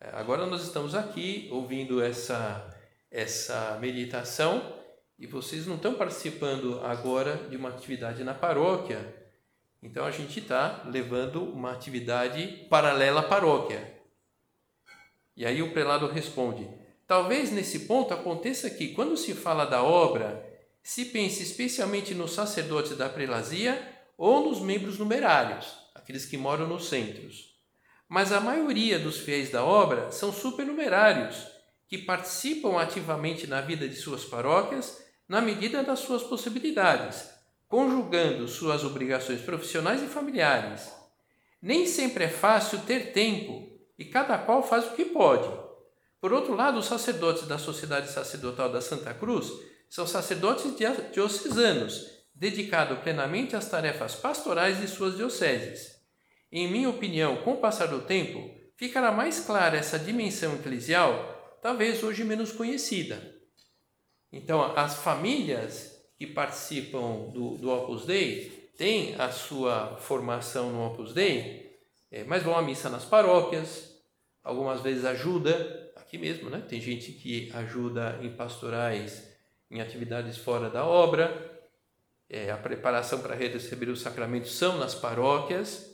agora 0.00 0.46
nós 0.46 0.62
estamos 0.62 0.94
aqui 0.94 1.48
ouvindo 1.50 2.02
essa, 2.02 2.74
essa 3.10 3.78
meditação 3.80 4.74
e 5.18 5.26
vocês 5.26 5.66
não 5.66 5.76
estão 5.76 5.94
participando 5.94 6.80
agora 6.84 7.36
de 7.48 7.56
uma 7.56 7.68
atividade 7.70 8.22
na 8.22 8.34
paróquia 8.34 9.24
então 9.84 10.06
a 10.06 10.10
gente 10.10 10.40
está 10.40 10.82
levando 10.86 11.44
uma 11.44 11.72
atividade 11.72 12.66
paralela 12.70 13.20
à 13.20 13.22
paróquia. 13.22 14.00
E 15.36 15.44
aí 15.44 15.60
o 15.62 15.72
prelado 15.72 16.06
responde: 16.06 16.66
talvez 17.06 17.52
nesse 17.52 17.80
ponto 17.80 18.14
aconteça 18.14 18.70
que, 18.70 18.94
quando 18.94 19.14
se 19.14 19.34
fala 19.34 19.66
da 19.66 19.82
obra, 19.82 20.42
se 20.82 21.04
pense 21.04 21.42
especialmente 21.42 22.14
nos 22.14 22.32
sacerdotes 22.32 22.96
da 22.96 23.10
prelazia 23.10 23.78
ou 24.16 24.48
nos 24.48 24.58
membros 24.58 24.98
numerários, 24.98 25.76
aqueles 25.94 26.24
que 26.24 26.38
moram 26.38 26.66
nos 26.66 26.88
centros. 26.88 27.53
Mas 28.08 28.32
a 28.32 28.40
maioria 28.40 28.98
dos 28.98 29.18
fiéis 29.18 29.50
da 29.50 29.64
obra 29.64 30.10
são 30.10 30.32
supernumerários, 30.32 31.46
que 31.88 31.98
participam 31.98 32.78
ativamente 32.78 33.46
na 33.46 33.60
vida 33.60 33.88
de 33.88 33.96
suas 33.96 34.24
paróquias 34.24 35.02
na 35.28 35.40
medida 35.40 35.82
das 35.82 36.00
suas 36.00 36.22
possibilidades 36.22 37.34
conjugando 37.74 38.46
suas 38.46 38.84
obrigações 38.84 39.40
profissionais 39.40 40.00
e 40.00 40.06
familiares. 40.06 40.92
Nem 41.60 41.86
sempre 41.88 42.22
é 42.22 42.28
fácil 42.28 42.78
ter 42.82 43.12
tempo 43.12 43.68
e 43.98 44.04
cada 44.04 44.38
qual 44.38 44.62
faz 44.62 44.86
o 44.86 44.94
que 44.94 45.06
pode. 45.06 45.48
Por 46.20 46.32
outro 46.32 46.54
lado, 46.54 46.78
os 46.78 46.86
sacerdotes 46.86 47.48
da 47.48 47.58
Sociedade 47.58 48.12
Sacerdotal 48.12 48.70
da 48.70 48.80
Santa 48.80 49.12
Cruz 49.12 49.50
são 49.90 50.06
sacerdotes 50.06 50.72
diocesanos, 51.12 52.00
dedicados 52.32 53.00
plenamente 53.00 53.56
às 53.56 53.68
tarefas 53.68 54.14
pastorais 54.14 54.80
de 54.80 54.86
suas 54.86 55.16
dioceses. 55.16 55.93
Em 56.56 56.70
minha 56.70 56.88
opinião, 56.88 57.38
com 57.38 57.54
o 57.54 57.56
passar 57.56 57.86
do 57.86 58.02
tempo, 58.02 58.48
ficará 58.76 59.10
mais 59.10 59.40
clara 59.40 59.76
essa 59.76 59.98
dimensão 59.98 60.54
eclesial, 60.54 61.58
talvez 61.60 62.00
hoje 62.04 62.22
menos 62.22 62.52
conhecida. 62.52 63.34
Então, 64.32 64.62
as 64.76 64.94
famílias 64.94 66.00
que 66.16 66.28
participam 66.28 67.28
do, 67.32 67.58
do 67.58 67.70
Opus 67.72 68.06
Dei 68.06 68.70
têm 68.78 69.16
a 69.16 69.32
sua 69.32 69.96
formação 69.96 70.70
no 70.70 70.86
Opus 70.86 71.12
Dei, 71.12 71.76
é, 72.08 72.22
mas 72.22 72.44
vão 72.44 72.56
à 72.56 72.62
missa 72.62 72.88
nas 72.88 73.04
paróquias, 73.04 73.92
algumas 74.40 74.80
vezes 74.80 75.04
ajuda, 75.04 75.92
aqui 75.96 76.16
mesmo, 76.16 76.48
né? 76.50 76.64
Tem 76.68 76.80
gente 76.80 77.10
que 77.10 77.50
ajuda 77.52 78.20
em 78.22 78.30
pastorais, 78.30 79.28
em 79.68 79.80
atividades 79.80 80.38
fora 80.38 80.70
da 80.70 80.86
obra, 80.86 81.66
é, 82.30 82.52
a 82.52 82.56
preparação 82.56 83.20
para 83.20 83.34
receber 83.34 83.88
os 83.88 84.02
sacramentos 84.02 84.56
são 84.56 84.78
nas 84.78 84.94
paróquias. 84.94 85.93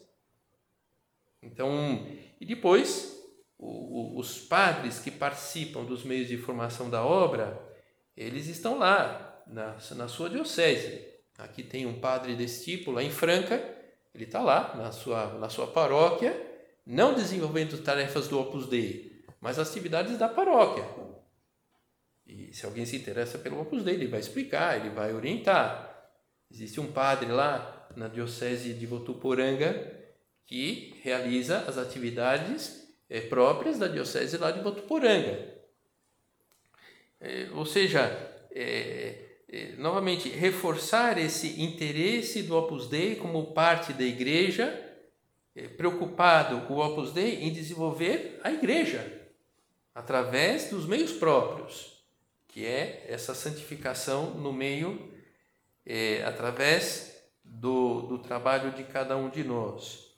Então, 1.42 2.06
e 2.40 2.44
depois, 2.44 3.18
o, 3.58 3.66
o, 3.66 4.18
os 4.18 4.38
padres 4.38 4.98
que 4.98 5.10
participam 5.10 5.84
dos 5.84 6.04
meios 6.04 6.28
de 6.28 6.36
formação 6.36 6.90
da 6.90 7.04
obra, 7.04 7.60
eles 8.16 8.46
estão 8.46 8.78
lá 8.78 9.42
na, 9.46 9.76
na 9.96 10.08
sua 10.08 10.28
diocese. 10.28 11.06
Aqui 11.38 11.62
tem 11.62 11.86
um 11.86 12.00
padre 12.00 12.34
desse 12.34 12.64
tipo, 12.64 12.90
lá 12.90 13.02
em 13.02 13.10
Franca, 13.10 13.62
ele 14.14 14.24
está 14.24 14.40
lá 14.42 14.74
na 14.76 14.92
sua, 14.92 15.38
na 15.38 15.48
sua 15.48 15.66
paróquia, 15.66 16.34
não 16.84 17.14
desenvolvendo 17.14 17.82
tarefas 17.82 18.28
do 18.28 18.38
Opus 18.38 18.66
Dei, 18.66 19.24
mas 19.40 19.58
atividades 19.58 20.18
da 20.18 20.28
paróquia. 20.28 20.84
E 22.26 22.52
se 22.52 22.66
alguém 22.66 22.84
se 22.84 22.96
interessa 22.96 23.38
pelo 23.38 23.60
Opus 23.60 23.82
Dei, 23.82 23.94
ele 23.94 24.06
vai 24.06 24.20
explicar, 24.20 24.78
ele 24.78 24.90
vai 24.90 25.14
orientar. 25.14 25.88
Existe 26.50 26.80
um 26.80 26.92
padre 26.92 27.30
lá 27.30 27.88
na 27.96 28.08
diocese 28.08 28.74
de 28.74 28.86
Votuporanga 28.86 29.99
que 30.50 31.00
realiza 31.04 31.58
as 31.68 31.78
atividades 31.78 32.92
é, 33.08 33.20
próprias 33.20 33.78
da 33.78 33.86
diocese 33.86 34.36
lá 34.36 34.50
de 34.50 34.60
Votuporanga. 34.60 35.48
É, 37.20 37.48
ou 37.54 37.64
seja, 37.64 38.02
é, 38.50 39.28
novamente, 39.78 40.28
reforçar 40.28 41.18
esse 41.18 41.62
interesse 41.62 42.42
do 42.42 42.56
Opus 42.56 42.88
Dei 42.88 43.14
como 43.14 43.52
parte 43.52 43.92
da 43.92 44.02
igreja, 44.02 44.88
preocupado 45.76 46.56
o 46.72 46.78
Opus 46.78 47.12
Dei 47.12 47.44
em 47.44 47.52
desenvolver 47.52 48.40
a 48.42 48.50
igreja 48.50 49.20
através 49.94 50.70
dos 50.70 50.84
meios 50.84 51.12
próprios, 51.12 52.04
que 52.48 52.66
é 52.66 53.04
essa 53.08 53.34
santificação 53.34 54.34
no 54.34 54.52
meio, 54.52 55.12
é, 55.86 56.24
através 56.24 57.22
do, 57.44 58.02
do 58.02 58.18
trabalho 58.18 58.72
de 58.72 58.82
cada 58.82 59.16
um 59.16 59.28
de 59.28 59.44
nós. 59.44 60.09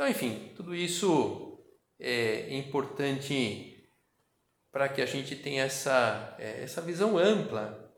Então, 0.00 0.08
enfim, 0.08 0.50
tudo 0.56 0.74
isso 0.74 1.62
é 1.98 2.56
importante 2.56 3.86
para 4.72 4.88
que 4.88 5.02
a 5.02 5.04
gente 5.04 5.36
tenha 5.36 5.64
essa, 5.64 6.34
é, 6.38 6.62
essa 6.62 6.80
visão 6.80 7.18
ampla. 7.18 7.92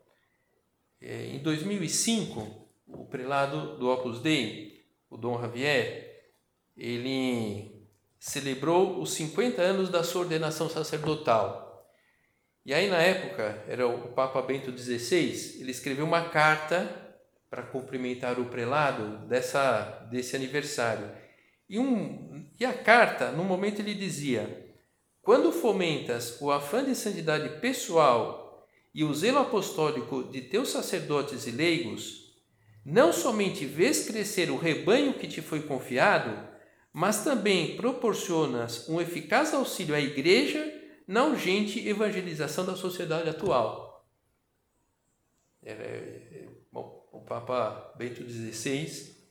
É, 0.99 1.27
em 1.27 1.39
2005, 1.39 2.69
o 2.87 3.05
prelado 3.05 3.77
do 3.77 3.89
Opus 3.89 4.19
Dei, 4.19 4.85
o 5.09 5.15
Dom 5.15 5.39
Javier, 5.39 6.33
ele 6.75 7.87
celebrou 8.19 9.01
os 9.01 9.13
50 9.13 9.61
anos 9.61 9.87
da 9.87 10.03
sua 10.03 10.23
ordenação 10.23 10.67
sacerdotal. 10.69 11.89
E 12.65 12.73
aí, 12.73 12.89
na 12.89 13.01
época, 13.01 13.63
era 13.65 13.87
o 13.87 14.09
Papa 14.09 14.41
Bento 14.41 14.77
XVI, 14.77 15.61
ele 15.61 15.71
escreveu 15.71 16.03
uma 16.03 16.27
carta 16.27 17.15
para 17.49 17.63
cumprimentar 17.63 18.41
o 18.41 18.49
prelado 18.49 19.25
dessa, 19.25 20.05
desse 20.11 20.35
aniversário. 20.35 21.22
E, 21.73 21.79
um, 21.79 22.45
e 22.59 22.65
a 22.65 22.71
carta, 22.71 23.31
no 23.31 23.43
momento, 23.43 23.79
ele 23.79 23.95
dizia: 23.95 24.71
Quando 25.23 25.51
fomentas 25.51 26.39
o 26.39 26.51
afã 26.51 26.85
de 26.85 26.93
santidade 26.93 27.59
pessoal 27.59 28.67
e 28.93 29.03
o 29.03 29.11
zelo 29.11 29.39
apostólico 29.39 30.25
de 30.25 30.41
teus 30.41 30.69
sacerdotes 30.69 31.47
e 31.47 31.51
leigos, 31.51 32.31
não 32.85 33.11
somente 33.11 33.65
vês 33.65 34.05
crescer 34.05 34.51
o 34.51 34.55
rebanho 34.55 35.15
que 35.15 35.27
te 35.27 35.41
foi 35.41 35.63
confiado, 35.63 36.47
mas 36.93 37.23
também 37.23 37.75
proporcionas 37.75 38.87
um 38.87 39.01
eficaz 39.01 39.51
auxílio 39.51 39.95
à 39.95 39.99
igreja 39.99 40.63
na 41.07 41.25
urgente 41.25 41.87
evangelização 41.87 42.67
da 42.67 42.75
sociedade 42.75 43.27
atual. 43.27 44.07
Era, 45.63 46.61
bom, 46.71 47.09
o 47.11 47.21
Papa 47.21 47.95
Bento 47.97 48.21
XVI 48.29 49.23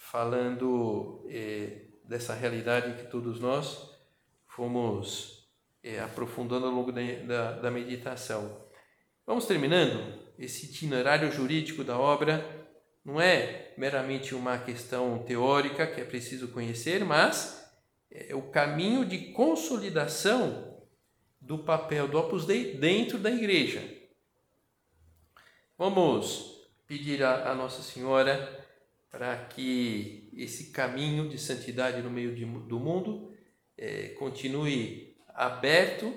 falando 0.00 1.24
eh, 1.28 1.79
dessa 2.10 2.34
realidade 2.34 3.00
que 3.00 3.08
todos 3.08 3.38
nós 3.38 3.88
fomos 4.48 5.48
eh, 5.80 6.00
aprofundando 6.00 6.66
ao 6.66 6.72
longo 6.72 6.90
da, 6.90 7.00
da, 7.00 7.52
da 7.52 7.70
meditação. 7.70 8.66
Vamos 9.24 9.46
terminando. 9.46 10.18
Esse 10.36 10.66
itinerário 10.66 11.30
jurídico 11.30 11.84
da 11.84 11.96
obra 11.96 12.44
não 13.04 13.20
é 13.20 13.72
meramente 13.78 14.34
uma 14.34 14.58
questão 14.58 15.22
teórica 15.22 15.86
que 15.86 16.00
é 16.00 16.04
preciso 16.04 16.48
conhecer, 16.48 17.04
mas 17.04 17.64
é 18.10 18.34
o 18.34 18.42
caminho 18.50 19.04
de 19.04 19.32
consolidação 19.32 20.82
do 21.40 21.58
papel 21.58 22.08
do 22.08 22.18
Opus 22.18 22.44
Dei 22.44 22.74
dentro 22.74 23.18
da 23.18 23.30
igreja. 23.30 23.88
Vamos 25.78 26.60
pedir 26.88 27.22
a, 27.22 27.52
a 27.52 27.54
Nossa 27.54 27.84
Senhora 27.84 28.66
para 29.10 29.36
que 29.46 30.30
esse 30.32 30.70
caminho 30.70 31.28
de 31.28 31.38
santidade 31.38 32.00
no 32.00 32.10
meio 32.10 32.34
de, 32.34 32.44
do 32.44 32.78
mundo 32.78 33.34
é, 33.76 34.08
continue 34.10 35.16
aberto, 35.34 36.14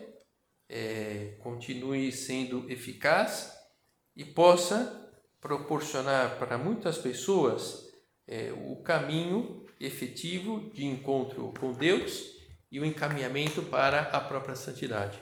é, 0.70 1.36
continue 1.40 2.12
sendo 2.12 2.70
eficaz 2.70 3.58
e 4.16 4.24
possa 4.24 5.12
proporcionar 5.42 6.38
para 6.38 6.58
muitas 6.58 6.98
pessoas 6.98 7.92
é, 8.28 8.54
o 8.54 8.76
caminho 8.78 9.66
efetivo 9.80 10.72
de 10.74 10.86
encontro 10.86 11.54
com 11.60 11.74
Deus 11.74 12.38
e 12.72 12.80
o 12.80 12.86
encaminhamento 12.86 13.62
para 13.64 14.02
a 14.02 14.20
própria 14.20 14.56
santidade. 14.56 15.22